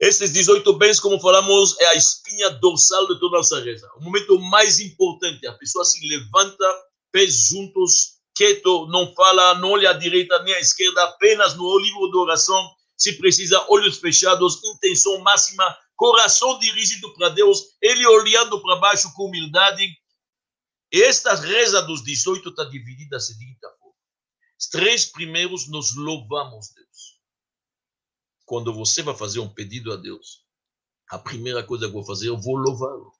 [0.00, 3.86] Esses 18 bens, como falamos, é a espinha dorsal de toda a reza.
[3.96, 6.64] O momento mais importante, a pessoa se levanta,
[7.12, 12.10] pés juntos, quieto, não fala, não olha à direita nem à esquerda, apenas no livro
[12.10, 18.76] de oração, se precisa, olhos fechados, intenção máxima, coração dirigido para Deus, ele olhando para
[18.76, 19.86] baixo com humildade.
[20.90, 23.94] Esta reza dos 18 está dividida da seguinte forma.
[24.58, 26.89] Os três primeiros nós louvamos Deus
[28.50, 30.40] quando você vai fazer um pedido a Deus,
[31.08, 33.12] a primeira coisa que eu vou fazer, eu vou louvá-lo.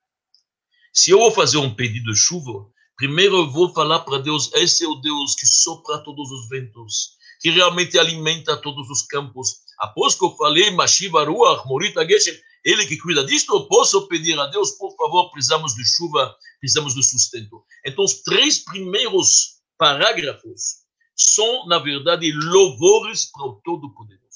[0.93, 2.67] Se eu vou fazer um pedido de chuva,
[2.97, 7.11] primeiro eu vou falar para Deus: esse é o Deus que sopra todos os ventos,
[7.41, 9.61] que realmente alimenta todos os campos.
[9.79, 14.37] Após que eu falei, Mashiva Ruach, Morita Geshem, ele que cuida disto, eu posso pedir
[14.37, 17.65] a Deus, por favor, precisamos de chuva, precisamos de sustento.
[17.87, 20.81] Então, os três primeiros parágrafos
[21.15, 24.30] são, na verdade, louvores para o Todo-Poderoso.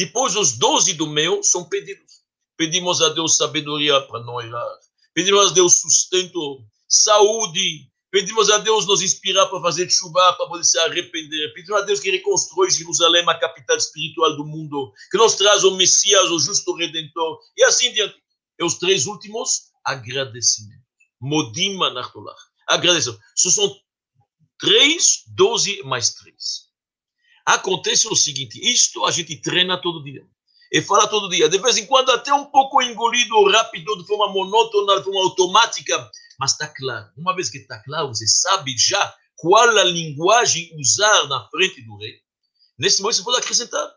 [0.00, 2.22] Depois, os doze do meu são pedidos.
[2.56, 4.78] Pedimos a Deus sabedoria para não errar.
[5.12, 7.86] Pedimos a Deus sustento, saúde.
[8.10, 11.52] Pedimos a Deus nos inspirar para fazer chuva, para poder se arrepender.
[11.52, 14.90] Pedimos a Deus que reconstrua Jerusalém, a capital espiritual do mundo.
[15.10, 17.38] Que nos traz o Messias, o justo Redentor.
[17.58, 18.14] E assim diante.
[18.58, 20.80] E os três últimos, agradecimento.
[21.20, 22.40] Modim Manartolach.
[22.66, 23.20] Agradecimento.
[23.36, 23.76] Isso são
[24.58, 26.69] três, doze mais três.
[27.44, 30.24] Acontece o seguinte: isto a gente treina todo dia.
[30.72, 31.48] E fala todo dia.
[31.48, 36.10] De vez em quando, até um pouco engolido rápido, de forma monótona, de forma automática.
[36.38, 37.10] Mas está claro.
[37.16, 41.96] Uma vez que está claro, você sabe já qual a linguagem usar na frente do
[41.96, 42.14] rei.
[42.78, 43.90] Nesse momento, você pode acrescentar.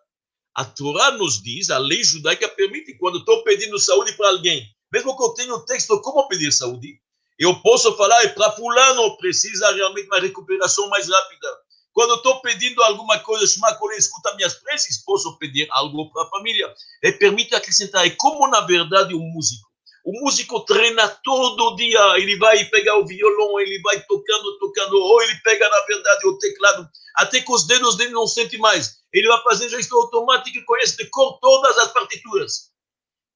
[0.56, 5.18] A Torá nos diz, a lei judaica permite, quando estou pedindo saúde para alguém, mesmo
[5.18, 7.00] que eu tenha o texto como pedir saúde,
[7.40, 11.48] eu posso falar, e para fulano precisa realmente uma recuperação mais rápida.
[11.94, 16.74] Quando estou pedindo alguma coisa, Shmakolé, escuta minhas preces, posso pedir algo para a família.
[17.04, 18.06] E permite acrescentar.
[18.06, 19.72] É como, na verdade, um músico.
[20.04, 25.22] O músico treina todo dia, ele vai pegar o violão, ele vai tocando, tocando, ou
[25.22, 28.98] ele pega, na verdade, o teclado, até que os dedos dele não sentem mais.
[29.14, 32.72] Ele vai fazer gestão automática e conhece de cor todas as partituras.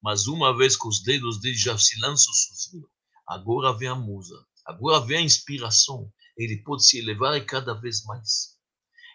[0.02, 2.86] Mas uma vez que os dedos dele já se lançam sozinho,
[3.26, 6.12] agora vem a musa, agora vem a inspiração.
[6.38, 8.56] Ele pode se elevar cada vez mais.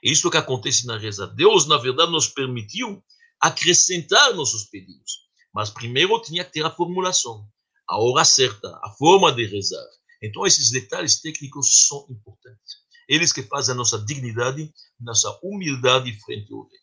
[0.04, 1.26] É isso que acontece na reza.
[1.28, 3.02] Deus, na verdade, nos permitiu
[3.40, 5.24] acrescentar nossos pedidos.
[5.54, 7.48] Mas primeiro tinha que ter a formulação,
[7.88, 9.86] a hora certa, a forma de rezar.
[10.22, 12.84] Então, esses detalhes técnicos são importantes.
[13.08, 16.80] Eles que fazem a nossa dignidade, nossa humildade frente ao rei.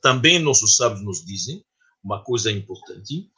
[0.00, 1.64] Também nossos sábios nos dizem
[2.04, 3.30] uma coisa importante,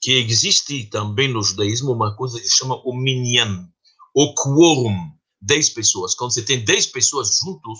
[0.00, 3.68] que existe também no judaísmo uma coisa que se chama o minyan,
[4.14, 5.12] o quórum,
[5.46, 6.14] 10 pessoas.
[6.14, 7.78] Quando você tem 10 pessoas juntos,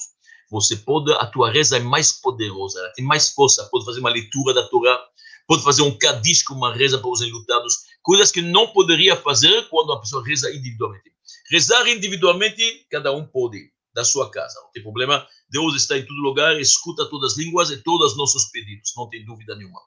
[0.50, 4.10] você pode, a tua reza é mais poderosa, ela tem mais força, pode fazer uma
[4.10, 4.98] leitura da Torá,
[5.46, 9.68] pode fazer um cadiz com uma reza para os enlutados, coisas que não poderia fazer
[9.68, 11.12] quando a pessoa reza individualmente.
[11.50, 15.26] Rezar individualmente, cada um pode, da sua casa, não tem problema.
[15.48, 19.08] Deus está em todo lugar, escuta todas as línguas e todos os nossos pedidos, não
[19.08, 19.80] tem dúvida nenhuma.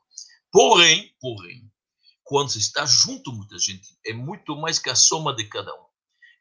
[0.51, 1.69] Porém, porém,
[2.23, 5.88] quando se está junto muita gente, é muito mais que a soma de cada um.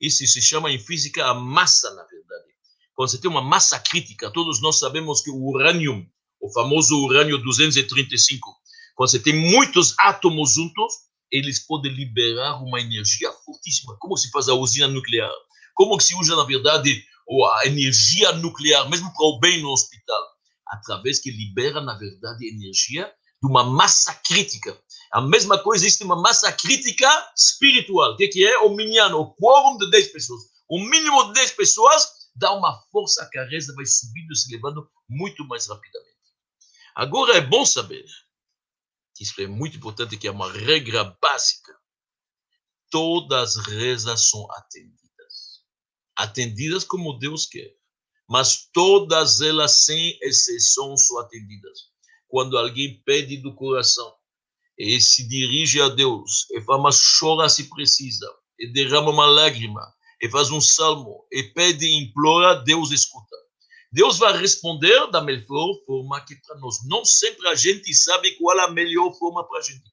[0.01, 2.49] Isso se chama em física a massa, na verdade.
[2.95, 6.07] Quando você tem uma massa crítica, todos nós sabemos que o urânio,
[6.41, 8.57] o famoso urânio 235,
[8.95, 10.93] quando você tem muitos átomos juntos,
[11.31, 13.97] eles podem liberar uma energia fortíssima.
[13.99, 15.31] Como se faz a usina nuclear?
[15.75, 17.05] Como se usa, na verdade,
[17.61, 20.21] a energia nuclear, mesmo para o bem no hospital?
[20.67, 24.77] Através que libera, na verdade, energia de uma massa crítica.
[25.11, 28.12] A mesma coisa existe uma massa crítica espiritual.
[28.12, 30.42] O que é o minyan, o quórum de 10 pessoas.
[30.68, 34.53] O mínimo de 10 pessoas dá uma força que a reza vai subindo e se
[34.53, 36.18] levando muito mais rapidamente.
[36.94, 38.05] Agora é bom saber,
[39.14, 41.75] que isso é muito importante, que é uma regra básica.
[42.90, 45.62] Todas as rezas são atendidas.
[46.16, 47.75] Atendidas como Deus quer.
[48.29, 51.88] Mas todas elas, sem exceção, são atendidas.
[52.29, 54.17] Quando alguém pede do coração
[54.79, 59.83] e se dirige a Deus e mas chora se precisa, e derrama uma lágrima,
[60.23, 63.37] e faz um salmo e pede e implora, Deus escuta.
[63.91, 66.77] Deus vai responder da melhor forma que para nós.
[66.87, 69.91] Não sempre a gente sabe qual é a melhor forma para a gente.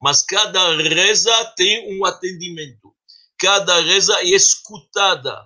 [0.00, 2.94] Mas cada reza tem um atendimento.
[3.38, 5.44] Cada reza é escutada.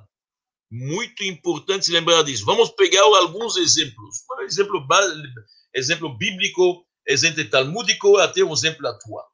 [0.71, 2.45] Muito importante lembrar disso.
[2.45, 4.17] Vamos pegar alguns exemplos.
[4.39, 4.87] Um exemplo,
[5.75, 9.27] exemplo bíblico, exemplo talmúdico, até um exemplo atual.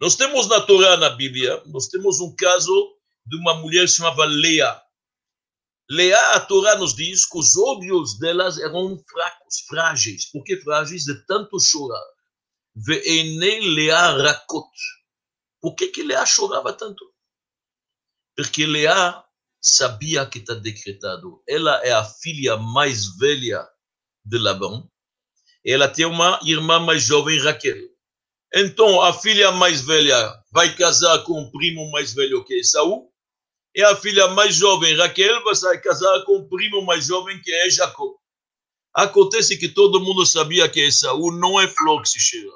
[0.00, 4.80] Nós temos na Torá, na Bíblia, nós temos um caso de uma mulher chamava Leia.
[5.90, 10.30] Leia, a Torá nos diz que os olhos delas eram fracos, frágeis.
[10.30, 11.04] Por que frágeis?
[11.04, 12.02] De tanto chorar.
[12.74, 14.70] Ve'enei Leia rakot.
[15.60, 17.04] Por que, que Leia chorava tanto?
[18.34, 19.22] Porque Leia
[19.60, 21.42] sabia que está decretado.
[21.46, 23.68] Ela é a filha mais velha
[24.24, 24.89] de Labão.
[25.64, 27.76] Ela tem uma irmã mais jovem, Raquel.
[28.54, 33.10] Então, a filha mais velha vai casar com o primo mais velho que é Saul
[33.74, 37.70] e a filha mais jovem, Raquel, vai casar com o primo mais jovem, que é
[37.70, 38.16] Jacó.
[38.92, 42.50] Acontece que todo mundo sabia que Esaú não é flor que se cheira.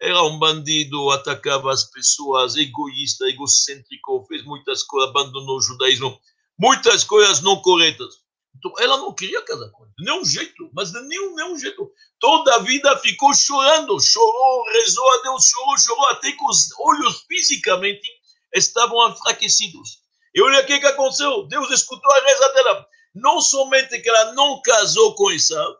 [0.00, 6.18] Era um bandido, atacava as pessoas, egoísta, egocêntrico, fez muitas coisas, abandonou o judaísmo,
[6.58, 8.16] muitas coisas não corretas.
[8.56, 11.90] Então, ela não queria casar com ele, nenhum jeito, mas de nenhum, nenhum jeito.
[12.18, 17.24] Toda a vida ficou chorando, chorou, rezou a Deus, chorou, chorou, até que os olhos
[17.28, 18.06] fisicamente
[18.54, 20.00] estavam enfraquecidos.
[20.34, 21.46] E olha o que, que aconteceu.
[21.48, 22.86] Deus escutou a reza dela.
[23.14, 25.76] Não somente que ela não casou com Isaac,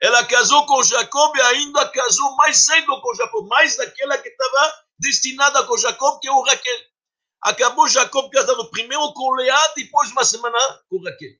[0.00, 4.74] ela casou com Jacob e ainda casou mais cedo com Jacob, mais daquela que estava
[4.98, 6.78] destinada com Jacob, que é o Raquel.
[7.42, 11.30] Acabou Jacob casando primeiro com Leá, depois uma semana com Raquel.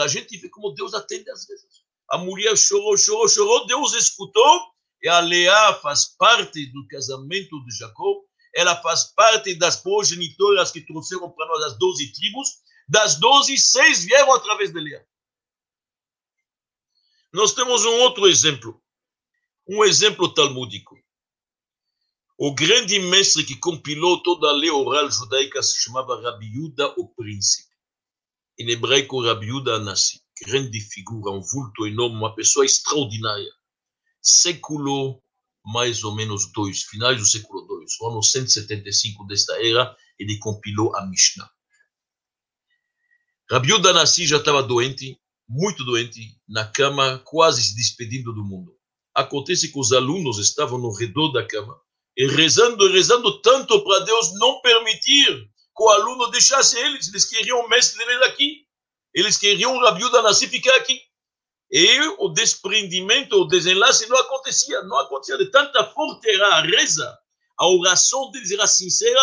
[0.00, 1.84] A gente vê como Deus atende às vezes.
[2.10, 7.76] A mulher chorou, chorou, chorou, Deus escutou, e a Leá faz parte do casamento de
[7.76, 12.48] Jacob, ela faz parte das progenitoras que trouxeram para nós as 12 tribos.
[12.88, 15.04] Das 12, seis vieram através de Leá.
[17.32, 18.80] Nós temos um outro exemplo,
[19.68, 20.96] um exemplo talmúdico.
[22.38, 27.08] O grande mestre que compilou toda a lei oral judaica se chamava Rabi Yuda, o
[27.08, 27.73] príncipe.
[28.58, 30.20] Em hebraico, Rabi Yuda Anassi.
[30.46, 33.50] Grande figura, um vulto enorme, uma pessoa extraordinária.
[34.20, 35.22] Século
[35.64, 40.94] mais ou menos dois, finais do século II, o ano 175 desta era, ele compilou
[40.94, 41.50] a Mishnah.
[43.50, 48.76] Rabi Nassi já estava doente, muito doente, na cama, quase se despedindo do mundo.
[49.14, 51.78] Acontece que os alunos estavam no redor da cama,
[52.16, 57.08] e rezando, rezando tanto para Deus não permitir que o aluno deixasse eles.
[57.08, 58.64] Eles queriam o mestre deles aqui.
[59.14, 61.00] Eles queriam o Rabiuda Nassi ficar aqui.
[61.70, 64.82] E o desprendimento, o desenlace não acontecia.
[64.82, 65.38] Não acontecia.
[65.38, 67.18] De tanta forte era a reza,
[67.58, 69.20] a oração deles era sincera,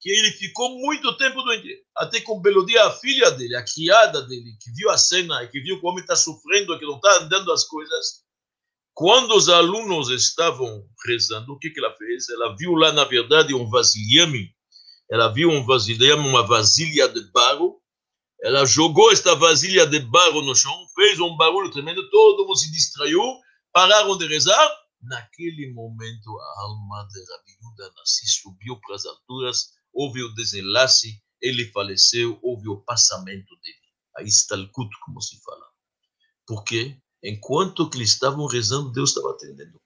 [0.00, 1.68] que ele ficou muito tempo doente.
[1.96, 5.46] Até que um belo dia, a filha dele, a criada dele, que viu a cena,
[5.46, 8.22] que viu que o homem está sofrendo, que não está andando as coisas,
[8.94, 12.28] quando os alunos estavam rezando, o que, que ela fez?
[12.28, 14.54] Ela viu lá, na verdade, um vasilhame.
[15.12, 17.78] Ela viu um vasilhame, uma vasilha de barro.
[18.40, 22.72] Ela jogou esta vasilha de barro no chão, fez um barulho tremendo, todo mundo se
[22.72, 23.20] distraiu,
[23.70, 24.74] pararam de rezar.
[25.02, 31.22] Naquele momento, a alma de Rabi Yuda Nassi subiu para as alturas, houve o desenlace,
[31.42, 34.64] ele faleceu, houve o passamento dele.
[34.64, 35.66] O culto, como se fala.
[36.46, 36.96] Por quê?
[37.22, 39.78] enquanto que eles estavam rezando, Deus estava atendendo.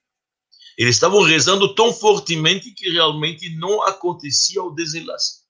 [0.77, 5.41] Eles estavam rezando tão fortemente que realmente não acontecia o desenlace.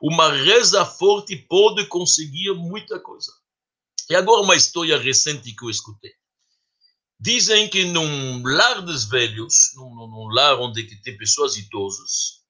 [0.00, 3.30] Uma reza forte pode conseguir muita coisa.
[4.08, 6.12] E agora uma história recente que eu escutei.
[7.20, 12.42] Dizem que num lar dos velhos, num, num lar onde tem pessoas idosas,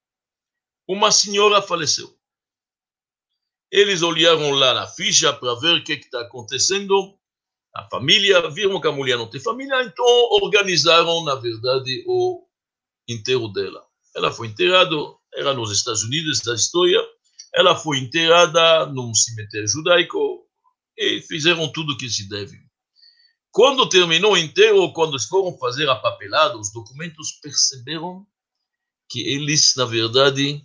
[0.89, 2.17] uma senhora faleceu.
[3.71, 7.19] Eles olharam lá na ficha para ver o que está acontecendo
[7.75, 10.05] a família, viram que a mulher não tem família, então
[10.43, 12.47] organizaram, na verdade, o
[13.09, 13.85] enterro dela.
[14.15, 14.95] Ela foi enterrada,
[15.35, 17.01] era nos Estados Unidos, da história,
[17.55, 20.47] ela foi enterrada num cemitério judaico
[20.97, 22.59] e fizeram tudo o que se deve.
[23.51, 28.27] Quando terminou o enterro, quando foram fazer a papelada, os documentos perceberam
[29.11, 30.63] que eles, na verdade,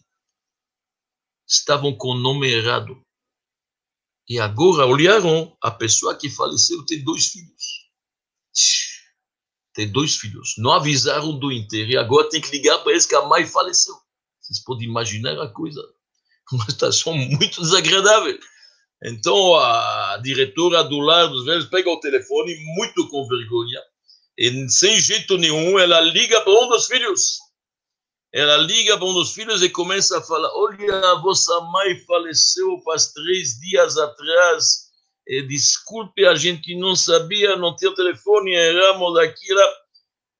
[1.46, 3.02] estavam com o nome errado.
[4.30, 7.88] E agora olharam, a pessoa que faleceu tem dois filhos.
[9.74, 10.56] Tem dois filhos.
[10.58, 13.96] Não avisaram do enterro e agora tem que ligar para eles que a mãe faleceu.
[14.42, 15.82] Vocês podem imaginar a coisa.
[16.52, 18.38] Uma situação muito desagradável.
[19.04, 23.80] Então a diretora do lar dos velhos pega o telefone, muito com vergonha,
[24.38, 27.38] e sem jeito nenhum ela liga para um dos filhos
[28.38, 33.12] ela liga para um dos filhos e começa a falar: Olha, vossa mãe faleceu faz
[33.12, 34.92] três dias atrás.
[35.26, 39.60] E, desculpe, a gente não sabia, não tinha telefone, erramos daquilo.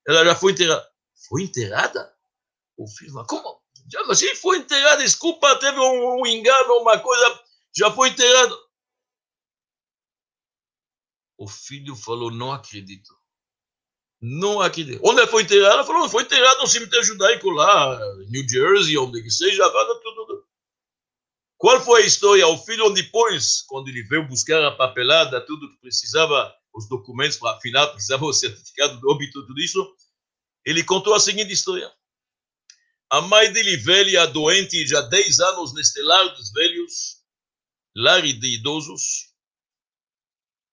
[0.08, 0.88] Ela já foi enterrada.
[1.28, 2.14] Foi enterrada?
[2.78, 3.62] O filho fala: Como?
[3.92, 7.44] Já assim foi enterrada, desculpa, teve um, um engano, uma coisa,
[7.76, 8.56] já foi enterrada.
[11.36, 13.17] O filho falou: Não acredito.
[14.20, 15.00] Não aqui.
[15.04, 15.76] Onde ela foi enterrada?
[15.76, 18.00] Ela falou, foi enterrada no cemitério judaico lá,
[18.30, 20.48] New Jersey, onde que seja, tudo, tudo.
[21.58, 22.48] Qual foi a história?
[22.48, 27.58] O filho depois, quando ele veio buscar a papelada, tudo que precisava, os documentos para
[27.58, 29.96] afinar, precisava o certificado de óbito, tudo isso,
[30.66, 31.92] ele contou a seguinte história.
[33.10, 37.18] A mãe dele velha, doente, já 10 anos neste lar dos velhos,
[37.96, 39.34] lar de idosos,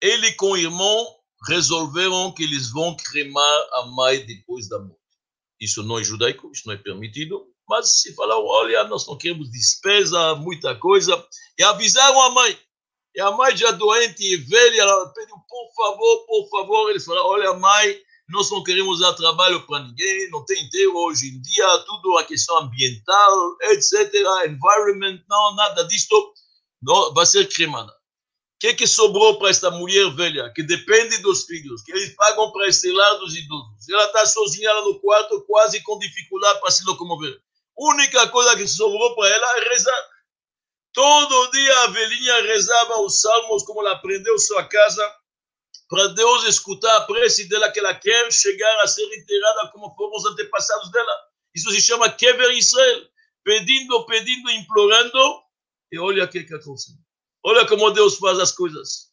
[0.03, 4.99] ele com o irmão resolveram que eles vão cremar a mãe depois da morte.
[5.61, 9.51] Isso não é judaico, isso não é permitido, mas se falaram, olha, nós não queremos
[9.51, 11.27] despesa, muita coisa,
[11.59, 12.59] e avisaram a mãe.
[13.15, 17.27] E a mãe já doente e velha, ela pediu, por favor, por favor, eles falaram,
[17.27, 21.79] olha, mãe, nós não queremos dar trabalho para ninguém, não tem enterro hoje em dia,
[21.87, 24.13] tudo a questão ambiental, etc.,
[24.49, 26.09] environment, não, nada disso,
[26.83, 27.93] não, vai ser cremada
[28.65, 32.67] que, que sobrou para esta mulher velha, que depende dos filhos, que eles pagam para
[32.67, 33.89] esse lar dos idosos?
[33.91, 37.39] Ela está sozinha lá no quarto, quase com dificuldade para se locomover.
[37.77, 40.09] Única coisa que sobrou para ela é rezar.
[40.95, 45.15] Todo dia a velhinha rezava os salmos, como ela aprendeu sua casa,
[45.87, 50.17] para Deus escutar a prece dela, que ela quer chegar a ser enterrada como foram
[50.17, 51.13] os antepassados dela.
[51.55, 53.03] Isso se chama Kever Israel.
[53.45, 55.43] Pedindo, pedindo, implorando,
[55.93, 56.95] e olha o que, que aconteceu.
[57.45, 59.11] Olha como Deus faz as coisas.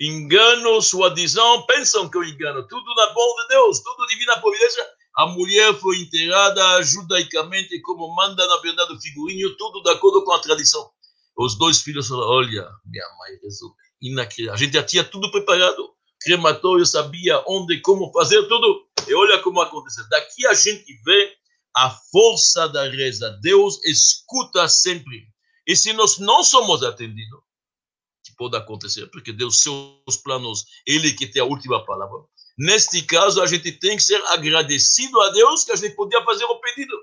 [0.00, 2.66] Engano, sua visão, pensam que eu engano.
[2.66, 4.84] Tudo na mão de Deus, tudo divina providência.
[5.16, 10.32] A mulher foi enterrada judaicamente, como manda na verdade o figurinho, tudo de acordo com
[10.32, 10.90] a tradição.
[11.36, 13.76] Os dois filhos falaram: Olha, minha mãe resolveu.
[14.02, 14.54] Inacreditável.
[14.54, 15.90] A gente já tinha tudo preparado.
[16.22, 18.86] Crematório, sabia onde, como fazer tudo.
[19.06, 20.08] E olha como aconteceu.
[20.08, 21.34] Daqui a gente vê
[21.76, 23.38] a força da reza.
[23.42, 25.28] Deus escuta sempre.
[25.66, 27.40] E se nós não somos atendidos,
[28.36, 32.18] pode acontecer, porque Deus, seus planos, Ele que tem a última palavra.
[32.58, 36.44] Neste caso, a gente tem que ser agradecido a Deus que a gente podia fazer
[36.44, 36.94] o pedido.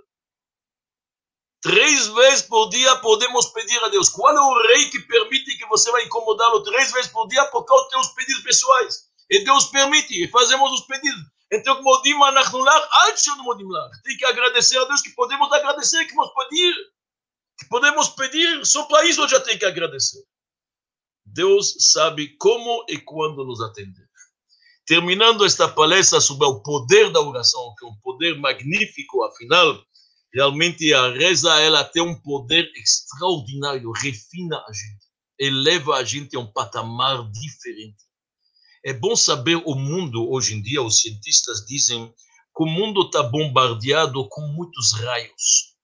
[1.62, 4.10] Três vezes por dia podemos pedir a Deus.
[4.10, 7.66] Qual é o rei que permite que você vai incomodá-lo três vezes por dia por
[7.66, 9.08] causa dos seus pedidos pessoais?
[9.30, 11.24] E Deus permite, e fazemos os pedidos.
[11.52, 13.90] Então, modim anachnular, antes modim lá.
[14.04, 16.76] Tem que agradecer a Deus que podemos agradecer, que podemos pedir.
[17.60, 20.24] Que podemos pedir, só para isso eu já tenho que agradecer.
[21.38, 24.08] Deus sabe como e quando nos atender.
[24.88, 29.80] Terminando esta palestra sobre o poder da oração, que é um poder magnífico, afinal,
[30.34, 35.06] realmente a reza ela tem um poder extraordinário, refina a gente,
[35.38, 38.04] eleva a gente a um patamar diferente.
[38.84, 43.22] É bom saber o mundo hoje em dia, os cientistas dizem que o mundo está
[43.22, 45.77] bombardeado com muitos raios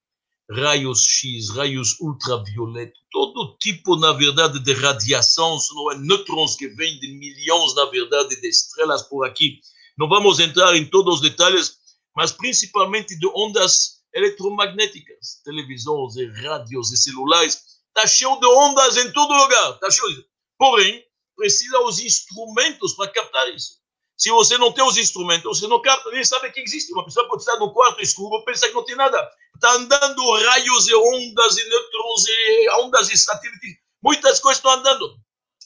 [0.56, 7.00] raios X, raios ultravioletos, todo tipo, na verdade, de radiação, não é nêutrons que vêm
[7.00, 9.60] de milhões, na verdade, de estrelas por aqui.
[9.98, 11.78] Não vamos entrar em todos os detalhes,
[12.16, 17.62] mas principalmente de ondas eletromagnéticas, televisões, e rádios e celulares.
[17.96, 20.26] Está cheio de ondas em todo lugar, está cheio.
[20.58, 21.04] Porém,
[21.36, 23.83] precisa os instrumentos para captar isso.
[24.18, 26.94] Se você não tem os instrumentos, você não capta, nem sabe que existe.
[26.94, 29.30] Uma pessoa pode estar no quarto escuro, pensar que não tem nada.
[29.56, 33.78] Está andando raios e ondas e nêutrons e ondas e satélites.
[34.02, 35.16] Muitas coisas estão andando.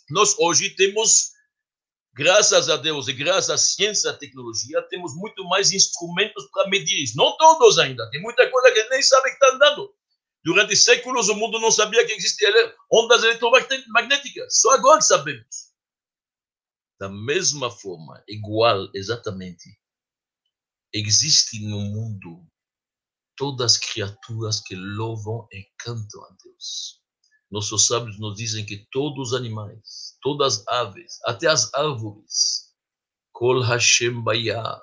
[0.09, 1.31] Nós hoje temos,
[2.13, 6.69] graças a Deus e graças à ciência e à tecnologia, temos muito mais instrumentos para
[6.69, 7.17] medir isso.
[7.17, 8.09] Não todos ainda.
[8.11, 9.93] Tem muita coisa que nem sabe que está andando.
[10.43, 12.53] Durante séculos o mundo não sabia que existiam
[12.89, 14.61] ondas eletromagnéticas.
[14.61, 15.66] Só agora sabemos
[16.99, 19.69] da mesma forma, igual, exatamente,
[20.93, 22.45] existe no mundo
[23.35, 26.99] todas as criaturas que louvam e cantam a Deus.
[27.51, 32.73] Nossos sábios nos dizem que todos os animais, todas as aves, até as árvores,
[33.31, 34.81] Kol Hashem Bayar,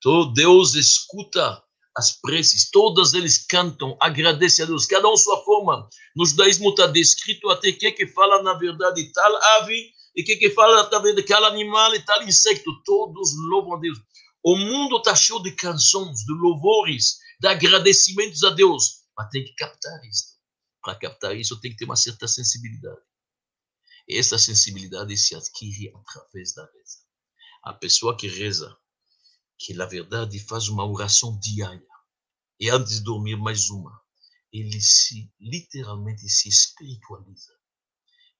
[0.00, 1.62] todo Deus escuta
[1.96, 5.88] as preces, todas eles cantam, agradecem a Deus, cada um sua forma.
[6.14, 10.50] No judaísmo está descrito até que que fala na verdade tal ave e que que
[10.50, 13.98] fala também daquele animal e tal insecto, todos louvam a Deus.
[14.42, 19.54] O mundo está cheio de canções, de louvores, de agradecimentos a Deus, mas tem que
[19.54, 20.36] captar isso.
[20.80, 23.00] Para captar isso, tem que ter uma certa sensibilidade.
[24.08, 26.98] E essa sensibilidade se adquire através da reza.
[27.64, 28.74] A pessoa que reza,
[29.58, 31.82] que na verdade faz uma oração diária,
[32.58, 34.00] e antes de dormir mais uma,
[34.50, 37.52] ele se literalmente se espiritualiza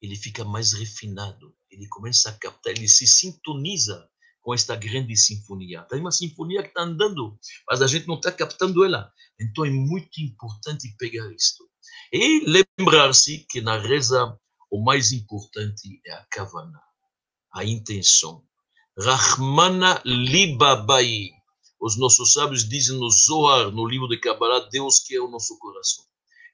[0.01, 4.09] ele fica mais refinado, ele começa a captar, ele se sintoniza
[4.41, 5.83] com esta grande sinfonia.
[5.83, 7.37] Tem uma sinfonia que está andando,
[7.69, 9.11] mas a gente não está captando ela.
[9.39, 11.69] Então é muito importante pegar isto.
[12.11, 14.37] E lembrar-se que na reza
[14.71, 16.81] o mais importante é a kavana,
[17.53, 18.43] a intenção.
[18.97, 21.31] Rahmana libabai.
[21.79, 25.59] Os nossos sábios dizem no Zohar, no livro de Kabbalah, Deus que é o nosso
[25.59, 26.05] coração.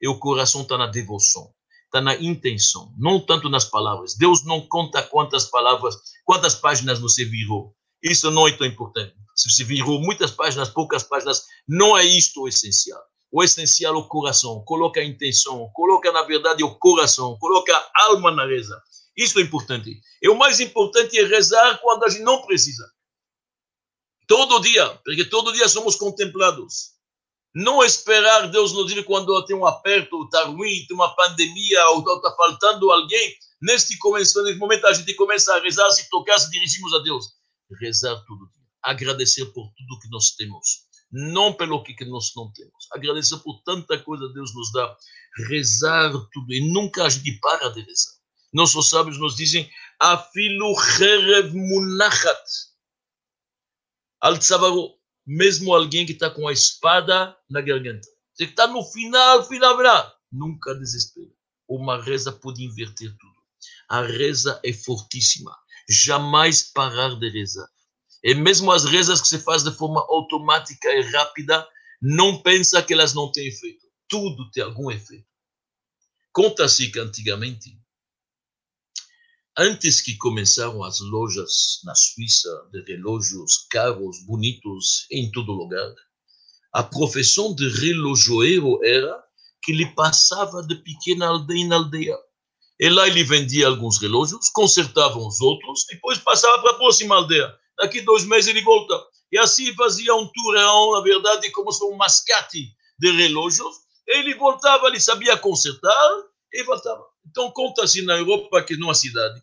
[0.01, 1.53] E o coração está na devoção
[1.93, 4.15] está na intenção, não tanto nas palavras.
[4.15, 7.75] Deus não conta quantas palavras, quantas páginas você virou.
[8.01, 9.13] Isso não é tão importante.
[9.35, 12.99] Se você virou muitas páginas, poucas páginas, não é isto o essencial.
[13.31, 14.63] O essencial é o coração.
[14.65, 18.81] Coloca a intenção, coloca, na verdade, o coração, coloca a alma na reza.
[19.15, 19.95] Isso é importante.
[20.21, 22.83] E o mais importante é rezar quando a gente não precisa.
[24.27, 26.92] Todo dia, porque todo dia somos contemplados.
[27.53, 31.99] Não esperar Deus nos dizer quando tem um aperto, está ruim, tem uma pandemia, ou
[31.99, 33.35] está faltando alguém.
[33.61, 37.27] Neste neste momento, a gente começa a rezar, se tocar, se dirigimos a Deus.
[37.79, 38.63] Rezar todo dia.
[38.81, 40.83] Agradecer por tudo que nós temos.
[41.11, 42.87] Não pelo que nós não temos.
[42.91, 44.97] Agradecer por tanta coisa que Deus nos dá.
[45.47, 46.53] Rezar tudo.
[46.53, 48.13] E nunca a gente para de rezar.
[48.51, 52.43] Nossos sábios nos dizem, afilu cherev munachat.
[54.21, 54.95] Al tzavaro
[55.25, 58.07] mesmo alguém que está com a espada na garganta.
[58.33, 60.13] Você está no final, final, final.
[60.31, 61.31] Nunca desespera.
[61.67, 63.33] Uma reza pode inverter tudo.
[63.87, 65.55] A reza é fortíssima.
[65.89, 67.69] Jamais parar de rezar.
[68.23, 71.67] E mesmo as rezas que se faz de forma automática e rápida,
[72.01, 73.85] não pensa que elas não têm efeito.
[74.07, 75.27] Tudo tem algum efeito.
[76.31, 77.77] Conta-se que antigamente
[79.57, 85.93] antes que começaram as lojas na Suíça de relógios caros, bonitos, em todo lugar,
[86.73, 89.23] a profissão de relojoeiro era
[89.61, 92.17] que ele passava de pequena aldeia em aldeia.
[92.79, 97.53] E lá ele vendia alguns relógios, consertava os outros, depois passava para a próxima aldeia.
[97.77, 98.99] Daqui dois meses ele volta.
[99.31, 100.53] E assim fazia um tour,
[100.93, 103.75] na verdade, como se fosse um mascate de relógios.
[104.07, 106.09] Ele voltava, ele sabia consertar,
[106.53, 107.12] e voltava.
[107.25, 109.41] Então, conta-se na Europa que numa cidade,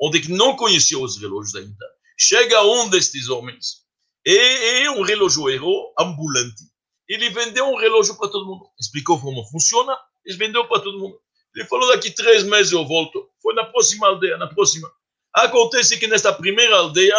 [0.00, 1.86] onde não conhecia os relógios ainda,
[2.18, 3.82] chega um destes homens,
[4.26, 6.64] e é um relojoeiro ambulante.
[7.08, 8.66] Ele vendeu um relógio para todo mundo.
[8.78, 11.18] Explicou como funciona, ele vendeu para todo mundo.
[11.56, 13.28] Ele falou, daqui três meses eu volto.
[13.42, 14.88] Foi na próxima aldeia, na próxima.
[15.34, 17.14] Acontece que nesta primeira aldeia,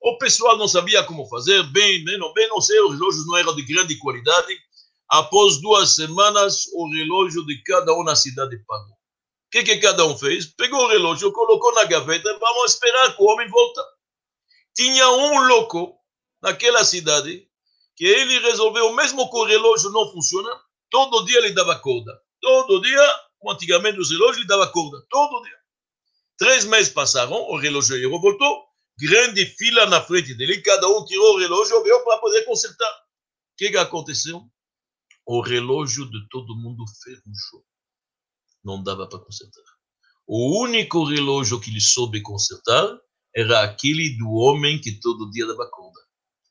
[0.00, 3.36] O pessoal não sabia como fazer, bem, bem, não, bem, não sei, os relógios não
[3.36, 4.56] eram de grande qualidade.
[5.08, 8.97] Após duas semanas, o relógio de cada um na cidade pagou.
[9.48, 10.44] O que, que cada um fez?
[10.44, 13.82] Pegou o relógio, colocou na gaveta, vamos esperar que o homem volta.
[14.76, 15.98] Tinha um louco
[16.42, 17.48] naquela cidade
[17.96, 20.50] que ele resolveu, mesmo que o relógio não funciona,
[20.90, 22.12] todo dia ele dava corda.
[22.42, 23.02] Todo dia,
[23.38, 25.02] como antigamente os relógios, ele dava corda.
[25.08, 25.58] Todo dia.
[26.36, 28.66] Três meses passaram, o relojoeiro voltou,
[29.00, 32.92] grande fila na frente dele, cada um tirou o relógio, veio para poder consertar.
[32.92, 34.42] O que, que aconteceu?
[35.26, 37.64] O relógio de todo mundo ferrujou.
[38.68, 39.62] Não dava para consertar.
[40.26, 42.86] O único relógio que ele soube consertar
[43.34, 45.98] era aquele do homem que todo dia dava corda.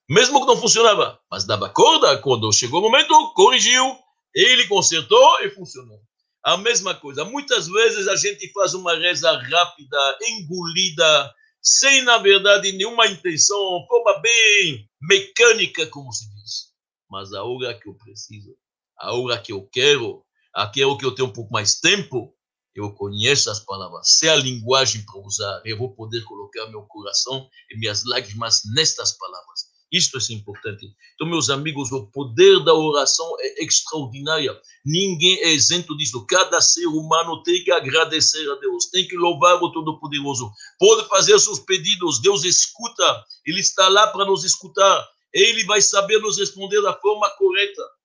[0.10, 3.96] Mesmo que não funcionava, mas dava corda, quando chegou o momento, corrigiu,
[4.34, 6.02] ele consertou e funcionou.
[6.44, 7.24] A mesma coisa.
[7.24, 14.20] Muitas vezes a gente faz uma reza rápida, engolida, sem, na verdade, nenhuma intenção, forma
[14.22, 16.72] bem mecânica, como se diz.
[17.12, 18.58] Mas a hora que eu preciso,
[18.98, 20.26] a hora que eu quero,
[20.58, 22.34] a hora que eu tenho um pouco mais tempo,
[22.76, 27.48] eu conheço as palavras, sei a linguagem para usar, eu vou poder colocar meu coração
[27.72, 29.68] e minhas lágrimas nestas palavras.
[29.92, 30.86] Isto é importante.
[31.14, 34.54] Então, meus amigos, o poder da oração é extraordinário.
[34.86, 36.26] Ninguém é isento disso.
[36.28, 40.52] Cada ser humano tem que agradecer a Deus, tem que louvar o Todo-Poderoso.
[40.78, 45.08] Pode fazer seus pedidos, Deus escuta, Ele está lá para nos escutar.
[45.34, 47.97] Ele vai saber nos responder da forma correta.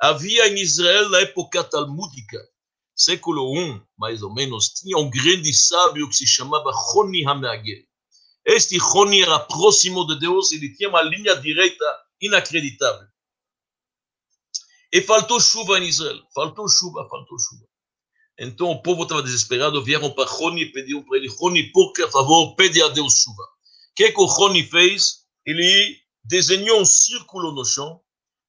[0.00, 2.38] Havia em Israel, na época talmúdica,
[2.94, 7.84] século I, mais ou menos, tinha um grande sábio que se chamava Roni Hamagel.
[8.44, 11.84] Este Roni era próximo de Deus, ele tinha uma linha direita
[12.20, 13.06] inacreditável.
[14.92, 16.20] E faltou chuva em Israel.
[16.34, 17.66] Faltou chuva, faltou chuva.
[18.38, 22.56] Então o povo estava desesperado, vieram para Roni e pediram para ele, Roni, por favor,
[22.56, 23.42] pede a Deus chuva.
[23.42, 25.26] O que, que o Roni fez?
[25.44, 28.00] Ele desenhou um círculo no chão,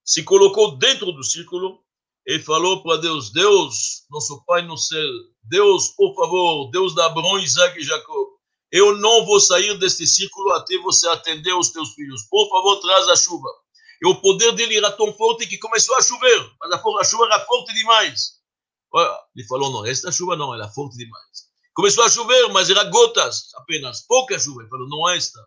[0.04, 1.84] se colocou dentro do círculo
[2.28, 5.08] e falou para Deus, Deus, nosso Pai no céu,
[5.43, 8.32] Deus, por favor, Deus de Abraão, Isaac e Jacó,
[8.72, 12.24] eu não vou sair deste círculo até você atender os teus filhos.
[12.30, 13.49] Por favor, traz a chuva.
[14.02, 17.45] E o poder dele era tão forte que começou a chover, mas a chuva era
[17.45, 18.39] forte demais.
[19.36, 21.52] Ele falou, não, esta chuva não, era forte demais.
[21.74, 24.62] Começou a chover, mas era gotas apenas, pouca chuva.
[24.62, 25.39] Ele falou, não é esta.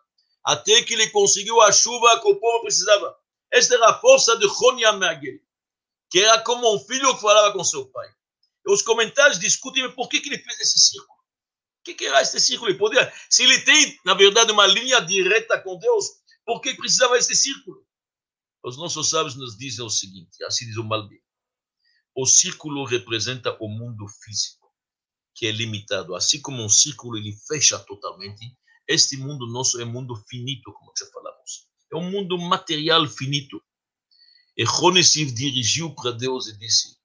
[0.44, 3.16] Até que ele conseguiu a chuva que o povo precisava.
[3.55, 5.38] Esta era a força de Rony Amagel,
[6.11, 8.09] que era como um filho que falava com seu pai.
[8.66, 11.14] E os comentários discutem por que, que ele fez esse círculo
[11.84, 12.70] que, que era esse círculo?
[12.70, 16.07] Ele podia, se ele tem, na verdade, uma linha direta com Deus,
[16.44, 17.86] por que precisava esse círculo?
[18.62, 21.22] Os nossos sábios nos dizem o seguinte, assim diz o Malbi.
[22.16, 24.72] O círculo representa o mundo físico,
[25.34, 26.14] que é limitado.
[26.14, 28.57] Assim como um círculo ele fecha totalmente,
[28.88, 31.68] este mundo nosso é mundo finito, como já falamos.
[31.95, 33.62] É um mundo material finito.
[34.57, 36.97] E Rony se dirigiu para Deus e disse: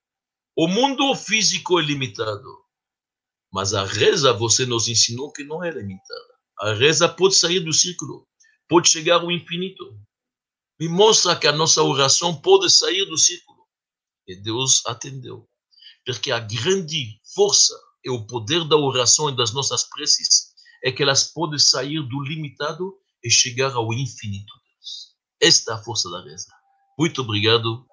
[0.56, 2.50] O mundo físico é limitado,
[3.54, 6.34] mas a reza, você nos ensinou que não é limitada.
[6.60, 8.28] A reza pode sair do círculo,
[8.68, 9.96] pode chegar ao infinito.
[10.80, 13.68] Me mostra que a nossa oração pode sair do círculo.
[14.28, 15.48] E Deus atendeu.
[16.04, 20.50] Porque a grande força e o poder da oração e das nossas preces
[20.84, 24.59] é que elas podem sair do limitado e chegar ao infinito.
[25.42, 26.54] Esta é a força da reza.
[26.98, 27.86] Muito obrigado.